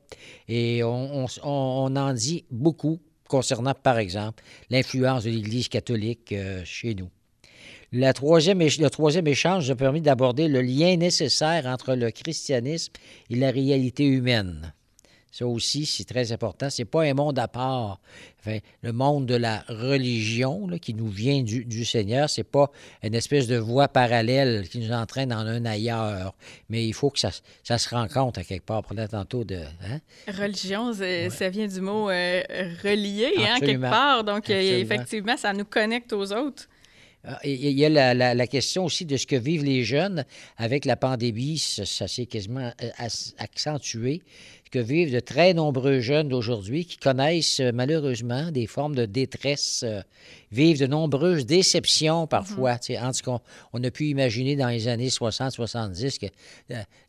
Et 0.48 0.84
on, 0.84 1.28
en 1.43 2.13
dit 2.13 2.45
beaucoup 2.52 3.00
concernant, 3.28 3.74
par 3.74 4.00
exemple, 4.00 4.43
l'influence 4.69 5.24
de 5.24 5.30
l'Église 5.30 5.69
catholique 5.69 6.32
euh, 6.32 6.62
chez 6.65 6.95
nous. 6.95 7.10
Le 7.91 8.12
troisième 8.12 9.28
échange 9.28 9.69
a 9.72 9.76
permis 9.76 10.02
d'aborder 10.02 10.48
le 10.48 10.62
lien 10.62 10.95
nécessaire 10.98 11.65
entre 11.65 11.95
le 11.95 12.12
christianisme 12.12 12.93
et 13.30 13.36
la 13.36 13.50
réalité 13.50 14.06
humaine. 14.06 14.74
Ça 15.32 15.46
aussi, 15.46 15.86
c'est 15.86 16.06
très 16.06 16.32
important. 16.32 16.70
C'est 16.70 16.86
pas 16.86 17.04
un 17.04 17.13
monde 17.13 17.38
à 17.38 17.48
part. 17.48 18.00
le 18.82 18.92
monde 18.92 19.28
de 19.28 19.36
la 19.36 19.63
religion 19.68 20.68
qui 20.82 20.94
nous 20.94 21.08
vient 21.08 21.44
du, 21.44 21.65
du 21.65 21.86
Seigneur, 21.86 22.30
c'est 22.30 22.44
pas 22.44 22.72
une 23.04 23.13
espèce 23.13 23.48
de 23.48 23.58
voie 23.58 23.88
parallèle 23.88 24.68
qui 24.70 24.80
nous 24.80 24.92
entraîne 24.92 25.30
dans 25.30 25.38
un 25.38 25.65
ailleurs. 25.65 26.34
Mais 26.70 26.88
il 26.88 26.94
faut 26.94 27.12
que 27.12 27.20
ça, 27.20 27.30
ça 27.63 27.78
se 27.78 27.89
rencontre 27.89 28.39
à 28.39 28.44
quelque 28.44 28.65
part. 28.65 28.82
On 28.89 29.08
tantôt 29.08 29.44
de. 29.44 29.62
Hein? 29.84 30.00
Religion, 30.28 30.94
ça 30.94 31.50
vient 31.50 31.68
du 31.68 31.82
mot 31.82 32.10
euh, 32.10 32.42
relier, 32.84 33.34
hein, 33.38 33.60
quelque 33.60 33.82
part. 33.82 34.24
Donc, 34.24 34.50
euh, 34.50 34.80
effectivement, 34.80 35.38
ça 35.38 35.54
nous 35.54 35.65
connecte 35.65 36.12
aux 36.12 36.34
autres. 36.34 36.68
Ah, 37.26 37.38
il 37.44 37.78
y 37.78 37.86
a 37.86 38.13
la, 38.13 38.48
question 38.48 38.86
aussi 38.86 39.06
de 39.06 39.18
ce 39.18 39.28
que 39.28 39.36
vivent 39.36 39.65
les 39.65 39.84
jeunes 39.84 40.24
avec 40.58 40.86
la 40.86 40.96
pandémie. 40.96 41.58
Ça, 41.58 42.08
s'est 42.08 42.26
quasiment 42.26 42.72
euh, 42.82 43.08
accentué. 43.38 44.22
Que 44.71 44.79
vivent 44.79 45.12
de 45.12 45.19
très 45.19 45.53
nombreux 45.53 45.99
jeunes 45.99 46.29
d'aujourd'hui 46.29 46.86
qui 46.86 46.97
connaissent 46.97 47.60
euh, 47.60 47.71
malheureusement 47.73 48.51
des 48.51 48.67
formes 48.67 48.93
de 48.93 49.05
détresse, 49.05 49.84
euh, 49.84 50.01
vivent 50.51 50.79
de 50.79 50.86
nombreuses 50.86 51.45
déceptions 51.45 52.27
parfois. 52.27 52.75
Mm-hmm. 52.75 53.03
En 53.03 53.12
tout 53.12 53.32
cas, 53.32 53.43
on 53.73 53.84
a 53.84 53.89
pu 53.91 54.05
imaginer 54.08 54.55
dans 54.55 54.67
les 54.67 54.88
années 54.88 55.10
60-70 55.10 56.19
que 56.19 56.27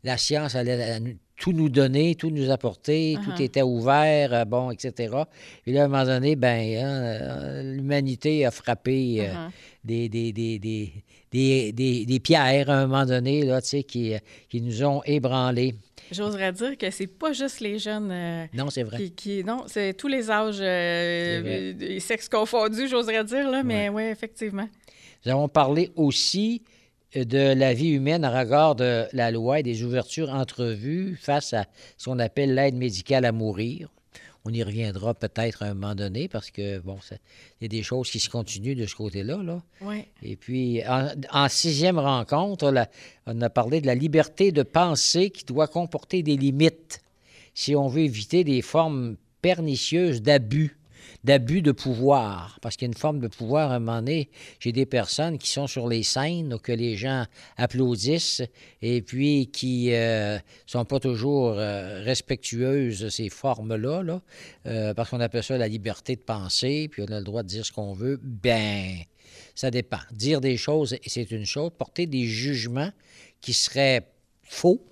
la 0.03 0.17
science 0.17 0.55
allait 0.55 0.99
tout 1.41 1.53
nous 1.53 1.69
donner, 1.69 2.13
tout 2.13 2.29
nous 2.29 2.51
apporter, 2.51 3.17
tout 3.23 3.31
uh-huh. 3.31 3.43
était 3.43 3.63
ouvert, 3.63 4.31
euh, 4.31 4.45
bon, 4.45 4.69
etc. 4.69 5.15
Et 5.65 5.73
là, 5.73 5.81
à 5.81 5.85
un 5.85 5.87
moment 5.87 6.05
donné, 6.05 6.35
ben, 6.35 6.77
hein, 6.77 7.03
euh, 7.03 7.73
l'humanité 7.73 8.45
a 8.45 8.51
frappé 8.51 9.21
euh, 9.21 9.33
uh-huh. 9.33 9.49
des, 9.83 10.07
des, 10.07 10.31
des, 11.31 12.05
des, 12.05 12.19
pierres 12.19 12.69
à 12.69 12.73
un 12.73 12.85
moment 12.85 13.07
donné, 13.07 13.43
là, 13.43 13.59
tu 13.59 13.69
sais, 13.69 13.83
qui, 13.83 14.13
qui 14.49 14.61
nous 14.61 14.83
ont 14.83 15.01
ébranlés. 15.03 15.73
J'oserais 16.11 16.51
dire 16.51 16.77
que 16.77 16.91
c'est 16.91 17.07
pas 17.07 17.33
juste 17.33 17.59
les 17.59 17.79
jeunes. 17.79 18.47
non, 18.53 18.69
c'est 18.69 18.83
vrai. 18.83 19.09
Qui, 19.09 19.43
non, 19.43 19.63
c'est 19.65 19.95
tous 19.95 20.07
les 20.07 20.29
âges, 20.29 20.61
sexes 22.01 22.29
confondus, 22.29 22.87
j'oserais 22.87 23.23
dire, 23.23 23.49
là, 23.49 23.63
mais 23.63 23.89
oui, 23.89 23.95
ouais, 23.95 24.11
effectivement. 24.11 24.69
Nous 25.25 25.31
avons 25.31 25.49
parlé 25.49 25.89
aussi 25.95 26.61
de 27.15 27.53
la 27.53 27.73
vie 27.73 27.89
humaine 27.89 28.25
en 28.25 28.37
regard 28.37 28.75
de 28.75 29.05
la 29.13 29.31
loi 29.31 29.59
et 29.59 29.63
des 29.63 29.83
ouvertures 29.83 30.29
entrevues 30.29 31.17
face 31.19 31.53
à 31.53 31.65
ce 31.97 32.05
qu'on 32.05 32.19
appelle 32.19 32.55
l'aide 32.55 32.75
médicale 32.75 33.25
à 33.25 33.31
mourir. 33.31 33.89
On 34.43 34.51
y 34.51 34.63
reviendra 34.63 35.13
peut-être 35.13 35.61
à 35.61 35.67
un 35.67 35.73
moment 35.75 35.93
donné 35.93 36.27
parce 36.27 36.49
que, 36.49 36.79
bon, 36.79 36.97
il 37.11 37.17
y 37.61 37.65
a 37.65 37.67
des 37.67 37.83
choses 37.83 38.09
qui 38.09 38.19
se 38.19 38.29
continuent 38.29 38.75
de 38.75 38.87
ce 38.87 38.95
côté-là. 38.95 39.37
Là. 39.43 39.61
Et 40.23 40.35
puis, 40.35 40.81
en, 40.87 41.47
sixième 41.47 41.99
rencontre, 41.99 42.73
on 43.27 43.41
a 43.41 43.49
parlé 43.49 43.81
de 43.81 43.87
la 43.87 43.93
liberté 43.93 44.51
de 44.51 44.63
penser 44.63 45.29
qui 45.29 45.45
doit 45.45 45.67
comporter 45.67 46.23
des 46.23 46.37
limites 46.37 47.01
si 47.53 47.75
on 47.75 47.87
veut 47.87 48.01
éviter 48.01 48.43
des 48.43 48.61
formes 48.61 49.17
pernicieuses 49.41 50.21
d'abus 50.21 50.77
d'abus 51.23 51.61
de 51.61 51.71
pouvoir, 51.71 52.59
parce 52.61 52.75
qu'il 52.75 52.87
y 52.87 52.89
a 52.89 52.91
une 52.93 52.97
forme 52.97 53.19
de 53.19 53.27
pouvoir 53.27 53.71
à 53.71 53.75
un 53.75 53.79
moment 53.79 53.99
donné. 53.99 54.29
J'ai 54.59 54.71
des 54.71 54.85
personnes 54.85 55.37
qui 55.37 55.49
sont 55.49 55.67
sur 55.67 55.87
les 55.87 56.03
scènes, 56.03 56.57
que 56.59 56.71
les 56.71 56.95
gens 56.95 57.25
applaudissent, 57.57 58.43
et 58.81 59.01
puis 59.01 59.49
qui 59.51 59.87
ne 59.89 59.93
euh, 59.95 60.37
sont 60.65 60.85
pas 60.85 60.99
toujours 60.99 61.53
euh, 61.57 62.01
respectueuses 62.03 62.99
de 62.99 63.09
ces 63.09 63.29
formes-là, 63.29 64.03
là, 64.03 64.21
euh, 64.65 64.93
parce 64.93 65.09
qu'on 65.09 65.19
appelle 65.19 65.43
ça 65.43 65.57
la 65.57 65.67
liberté 65.67 66.15
de 66.15 66.21
penser, 66.21 66.87
puis 66.91 67.03
on 67.07 67.11
a 67.11 67.19
le 67.19 67.25
droit 67.25 67.43
de 67.43 67.47
dire 67.47 67.65
ce 67.65 67.71
qu'on 67.71 67.93
veut. 67.93 68.19
Ben, 68.21 68.97
ça 69.55 69.71
dépend. 69.71 69.99
Dire 70.11 70.41
des 70.41 70.57
choses, 70.57 70.95
c'est 71.05 71.31
une 71.31 71.45
chose. 71.45 71.71
Porter 71.77 72.05
des 72.05 72.25
jugements 72.25 72.91
qui 73.41 73.53
seraient 73.53 74.07
faux, 74.43 74.83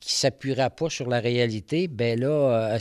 qui 0.00 0.14
ne 0.14 0.18
s'appuiera 0.18 0.70
pas 0.70 0.88
sur 0.88 1.08
la 1.08 1.20
réalité, 1.20 1.88
ben 1.88 2.18
là, 2.18 2.72
euh, 2.72 2.78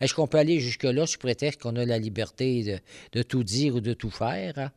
est-ce 0.00 0.14
qu'on 0.14 0.26
peut 0.26 0.38
aller 0.38 0.60
jusque-là? 0.60 1.06
Sous 1.06 1.18
prétexte 1.18 1.60
qu'on 1.60 1.76
a 1.76 1.84
la 1.84 1.98
liberté 1.98 2.80
de, 3.12 3.22
tout 3.22 3.42
dire 3.42 3.76
ou 3.76 3.80
de 3.80 3.92
tout 3.92 4.10
faire? 4.10 4.58
Hein? 4.58 4.70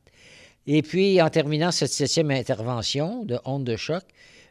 Et 0.65 0.81
puis, 0.81 1.21
en 1.21 1.29
terminant 1.29 1.71
cette 1.71 1.91
septième 1.91 2.31
intervention 2.31 3.23
de 3.23 3.39
Honte 3.45 3.63
de 3.63 3.75
choc, 3.75 4.03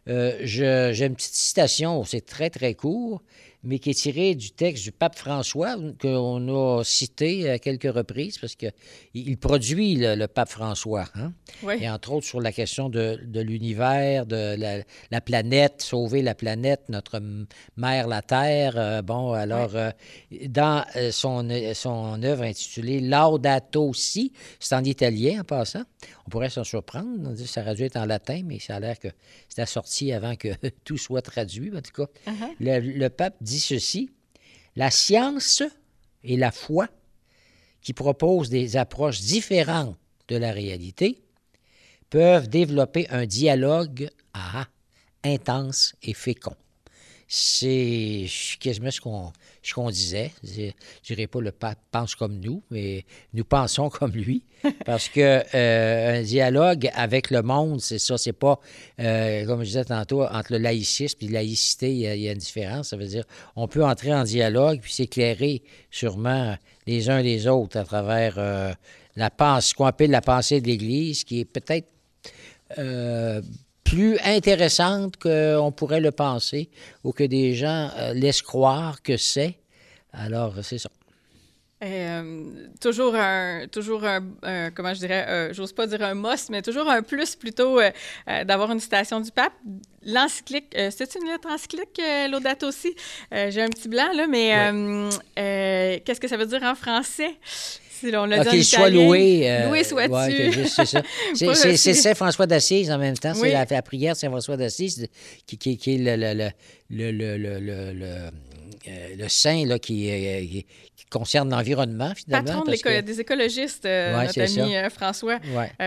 euh, 0.09 0.39
j'ai 0.43 1.05
une 1.05 1.17
petite 1.17 1.35
citation, 1.35 2.05
c'est 2.05 2.25
très, 2.25 2.49
très 2.49 2.75
court, 2.75 3.23
mais 3.67 3.81
qui 3.81 3.91
est 3.91 3.95
tiré 3.95 4.35
du 4.35 4.53
texte 4.53 4.85
du 4.85 4.93
pape 4.93 5.17
François, 5.17 5.77
qu'on 6.01 6.49
a 6.49 6.85
cité 6.85 7.51
à 7.51 7.59
quelques 7.59 7.93
reprises, 7.93 8.39
parce 8.39 8.55
qu'il 8.55 8.73
il 9.15 9.37
produit 9.37 9.97
le, 9.97 10.27
pape 10.27 10.49
François. 10.49 11.07
Hein? 11.17 11.33
Et 11.81 11.91
entre 11.91 12.13
autres 12.13 12.27
sur 12.27 12.41
la 12.41 12.53
question 12.53 12.89
de, 12.89 13.19
l'univers, 13.41 14.25
de 14.25 14.57
la, 15.11 15.21
planète, 15.21 15.83
sauver 15.83 16.23
la 16.23 16.35
planète, 16.35 16.83
notre 16.89 17.21
mère, 17.77 18.07
la 18.07 18.23
Terre. 18.23 18.75
Euh, 18.77 19.03
bon, 19.03 19.33
alors, 19.33 19.75
euh, 19.75 19.91
dans 20.49 20.85
euh, 20.95 21.11
son, 21.11 21.49
son 21.75 22.23
œuvre 22.23 22.45
intitulée 22.45 23.01
Laudato 23.01 23.93
Si, 23.95 24.33
c'est 24.61 24.77
en 24.77 24.85
italien 24.85 25.41
en 25.41 25.45
passant. 25.45 25.83
On 26.27 26.31
pourrait 26.31 26.51
s'en 26.51 26.65
surprendre, 26.65 27.35
ça 27.37 27.63
aurait 27.63 27.75
dû 27.75 27.85
être 27.85 27.97
en 27.97 28.05
latin, 28.05 28.43
mais 28.45 28.59
ça 28.59 28.77
a 28.77 28.81
l'air 28.81 28.99
que 28.99 29.09
c'est 29.49 29.63
assorti 29.63 30.13
avant 30.13 30.37
que 30.37 30.49
tout 30.85 30.99
soit 30.99 31.23
traduit. 31.23 31.73
En 31.77 31.81
tout 31.81 31.93
cas, 31.93 32.31
uh-huh. 32.31 32.55
le, 32.61 33.09
pape 33.09 33.37
dit 33.41 33.56
ceci 33.59 34.11
La 34.75 34.91
science 34.91 35.63
et 36.23 36.37
la 36.37 36.51
foi, 36.51 36.89
qui 37.81 37.93
proposent 37.93 38.51
des 38.51 38.77
approches 38.77 39.21
différentes 39.21 39.97
de 40.29 40.37
la 40.37 40.53
réalité, 40.53 41.23
peuvent 42.11 42.49
développer 42.49 43.09
un 43.11 43.27
dialogue 43.27 44.11
ah, 44.35 44.67
intense 45.25 45.95
et 46.03 46.15
fécond 46.15 46.57
c'est 47.29 48.27
quasiment 48.61 48.91
ce 48.91 49.01
qu'on 49.01 49.33
ce 49.63 49.75
qu'on 49.75 49.91
disait. 49.91 50.31
Je 50.45 50.71
dirais 51.03 51.27
pas 51.27 51.41
le 51.41 51.51
pape 51.51 51.79
pense 51.91 52.15
comme 52.15 52.39
nous, 52.39 52.63
mais 52.71 53.05
nous 53.35 53.45
pensons 53.45 53.91
comme 53.91 54.13
lui. 54.13 54.45
Parce 54.87 55.09
que 55.09 55.43
euh, 55.55 56.21
un 56.21 56.23
dialogue 56.23 56.89
avec 56.95 57.31
le 57.31 57.43
monde, 57.43 57.81
c'est 57.81 57.99
ça, 57.99 58.17
c'est 58.17 58.33
pas, 58.33 58.61
euh, 59.01 59.45
comme 59.45 59.61
je 59.61 59.67
disais 59.67 59.85
tantôt, 59.85 60.23
entre 60.23 60.53
le 60.53 60.59
laïcisme 60.59 61.19
et 61.23 61.27
la 61.27 61.41
laïcité, 61.41 61.91
il 61.93 61.99
y, 61.99 62.29
a, 62.29 62.33
une 62.33 62.39
différence. 62.39 62.89
Ça 62.89 62.97
veut 62.97 63.07
dire 63.07 63.25
on 63.57 63.67
peut 63.67 63.85
entrer 63.85 64.15
en 64.15 64.23
dialogue 64.23 64.81
puis 64.81 64.93
s'éclairer 64.93 65.63
sûrement 65.91 66.57
les 66.87 67.11
uns 67.11 67.23
les 67.23 67.49
autres 67.49 67.77
à 67.77 67.85
travers 67.85 68.35
euh, 68.39 68.73
la 69.17 69.31
pensée, 69.31 69.71
ce 69.71 69.75
qu'on 69.75 69.87
appelle 69.87 70.11
la 70.11 70.21
pensée 70.21 70.61
de 70.61 70.69
l'Église, 70.69 71.25
qui 71.25 71.41
est 71.41 71.45
peut-être 71.45 71.89
plus 73.87 74.19
intéressante 74.25 75.17
qu'on 75.17 75.73
pourrait 75.73 76.01
le 76.01 76.11
penser 76.11 76.69
ou 77.05 77.13
que 77.13 77.25
des 77.25 77.55
gens 77.55 77.91
euh, 77.97 78.13
laissent 78.13 78.43
croire 78.43 79.03
que 79.03 79.17
c'est. 79.17 79.55
Alors, 80.13 80.55
c'est 80.63 80.79
ça. 80.79 80.91
Euh, 81.85 82.45
toujours 82.81 83.15
un, 83.15 83.67
toujours 83.71 84.03
un, 84.05 84.71
comment 84.75 84.95
je 84.95 85.01
dirais, 85.01 85.27
euh, 85.29 85.53
j'ose 85.53 85.75
pas 85.75 85.87
dire 85.87 86.03
un 86.03 86.15
must, 86.15 86.49
mais 86.49 86.63
toujours 86.63 86.89
un 86.89 87.03
plus 87.03 87.37
plutôt 87.37 87.79
d'avoir 88.27 88.73
une 88.73 88.81
citation 88.81 89.21
du 89.21 89.31
pape. 89.31 89.53
L'encyclique, 90.03 90.75
c'est 90.91 91.15
une 91.17 91.27
lettre 91.27 91.49
encyclique, 91.51 92.01
Laudato 92.31 92.69
aussi. 92.69 92.95
J'ai 93.31 93.63
un 93.63 93.69
petit 93.69 93.89
blanc 93.89 94.11
là, 94.15 94.27
mais 94.27 96.01
qu'est-ce 96.05 96.21
que 96.21 96.29
ça 96.29 96.39
veut 96.39 96.47
dire 96.47 96.63
en 96.63 96.75
français? 96.75 97.37
On 98.05 98.27
l'a 98.27 98.45
Qu'il 98.45 98.65
soit 98.65 98.91
loué. 98.91 99.51
Euh, 99.51 99.69
loué 99.69 99.85
sois-tu. 99.85 100.67
c'est 100.67 100.85
ça. 100.87 101.03
C'est 101.35 101.95
Saint-François 101.95 102.47
d'Assise 102.47 102.91
en 102.91 102.99
même 102.99 103.17
temps. 103.17 103.35
C'est 103.35 103.53
la, 103.53 103.65
la, 103.69 103.83
prière 103.83 104.15
de 104.15 104.19
Saint-François 104.19 104.57
d'Assise 104.57 105.07
qui, 105.47 105.59
qui, 105.59 105.77
qui, 105.77 105.95
est 105.95 106.17
le, 106.17 106.51
le, 106.91 107.11
le, 107.11 107.37
le, 107.93 108.31
le 108.87 108.93
euh, 108.93 109.17
le 109.19 109.29
saint 109.29 109.65
là, 109.67 109.79
qui, 109.79 110.11
euh, 110.11 110.41
qui, 110.41 111.07
concerne 111.11 111.51
l'environnement, 111.51 112.13
finalement. 112.15 112.65
Patron 112.65 113.01
des 113.03 113.21
écologistes, 113.21 113.87
euh, 113.87 114.25
notre 114.25 114.41
ami 114.41 114.75
François. 114.91 115.39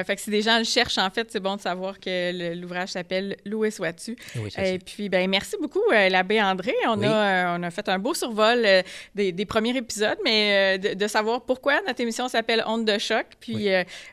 fait 0.06 0.16
que 0.16 0.22
si 0.22 0.30
des 0.30 0.42
gens 0.42 0.58
le 0.58 0.64
cherchent, 0.64 0.98
en 0.98 1.10
fait, 1.10 1.30
c'est 1.32 1.40
bon 1.40 1.56
de 1.58 1.62
savoir 1.62 2.00
que 2.00 2.56
l'ouvrage 2.56 2.90
s'appelle 2.90 3.36
Loué 3.46 3.70
sois-tu. 3.70 4.16
Et 4.58 4.80
puis, 4.80 5.10
ben 5.10 5.30
merci 5.30 5.56
beaucoup, 5.62 5.84
l'abbé 5.92 6.42
André. 6.42 6.74
On, 6.88 7.02
a, 7.04 7.58
on 7.58 7.64
a 7.64 7.72
fait 7.72 7.88
un 7.90 8.00
beau 8.00 8.14
survol 8.14 8.66
des, 9.14 9.32
des, 9.32 9.46
premiers 9.46 9.76
épisodes, 9.76 10.18
mais 10.24 10.78
de, 10.80 11.08
savoir 11.08 11.42
pourquoi 11.42 11.82
notre 11.86 12.00
émission 12.02 12.28
s'appelle 12.28 12.64
Onde 12.66 12.86
de 12.86 12.98
choc. 12.98 13.26
Puis, 13.40 13.68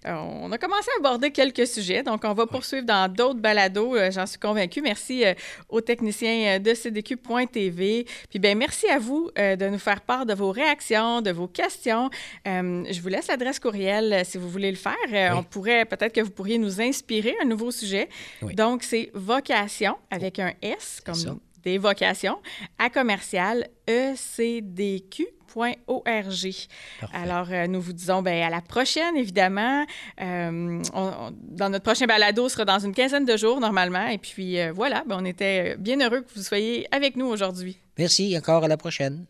on 0.04 0.50
a 0.50 0.58
commencé 0.58 0.88
à 0.96 0.98
aborder 0.98 1.30
quelques 1.30 1.66
sujets. 1.66 2.02
Donc, 2.02 2.22
on 2.24 2.34
va 2.34 2.46
poursuivre 2.46 2.84
dans 2.84 3.10
d'autres 3.12 3.40
balados, 3.40 3.96
j'en 4.10 4.26
suis 4.26 4.40
convaincue. 4.40 4.82
Merci 4.82 5.24
aux 5.68 5.80
techniciens 5.80 6.58
de 6.58 6.74
cdq.tv. 6.74 8.06
Puis, 8.28 8.38
ben 8.38 8.58
merci 8.58 8.75
Merci 8.76 8.94
à 8.94 8.98
vous 8.98 9.30
euh, 9.38 9.56
de 9.56 9.68
nous 9.70 9.78
faire 9.78 10.02
part 10.02 10.26
de 10.26 10.34
vos 10.34 10.52
réactions, 10.52 11.22
de 11.22 11.30
vos 11.30 11.48
questions. 11.48 12.10
Euh, 12.46 12.84
je 12.90 13.00
vous 13.00 13.08
laisse 13.08 13.28
l'adresse 13.28 13.58
courriel 13.58 14.12
euh, 14.12 14.22
si 14.22 14.36
vous 14.36 14.50
voulez 14.50 14.70
le 14.70 14.76
faire. 14.76 15.34
On 15.34 15.42
pourrait, 15.42 15.86
peut-être 15.86 16.12
que 16.12 16.20
vous 16.20 16.30
pourriez 16.30 16.58
nous 16.58 16.78
inspirer 16.82 17.34
un 17.42 17.46
nouveau 17.46 17.70
sujet. 17.70 18.10
Donc, 18.52 18.82
c'est 18.82 19.10
vocation 19.14 19.96
avec 20.10 20.38
un 20.40 20.52
S 20.60 21.00
comme 21.02 21.40
des 21.66 21.78
vocations 21.78 22.38
à 22.78 22.88
commercial 22.90 23.66
ecdq 23.88 25.36
alors, 27.14 27.48
nous 27.68 27.80
vous 27.80 27.94
disons 27.94 28.20
ben, 28.20 28.42
à 28.42 28.50
la 28.50 28.60
prochaine, 28.60 29.16
évidemment. 29.16 29.86
dans 30.18 31.70
notre 31.70 31.82
prochain 31.82 32.06
balado, 32.06 32.48
sera 32.48 32.64
dans 32.64 32.78
une 32.78 32.92
quinzaine 32.92 33.24
de 33.24 33.36
jours, 33.38 33.58
normalement. 33.58 34.06
Et 34.08 34.18
puis, 34.18 34.58
voilà, 34.72 35.02
ben, 35.06 35.16
on 35.18 35.24
était 35.24 35.76
bien 35.78 35.98
heureux 36.00 36.20
que 36.20 36.34
vous 36.34 36.42
soyez 36.42 36.86
avec 36.94 37.16
nous 37.16 37.26
aujourd'hui. 37.26 37.78
Merci, 37.96 38.36
encore 38.36 38.64
à 38.64 38.68
la 38.68 38.76
prochaine. 38.76 39.24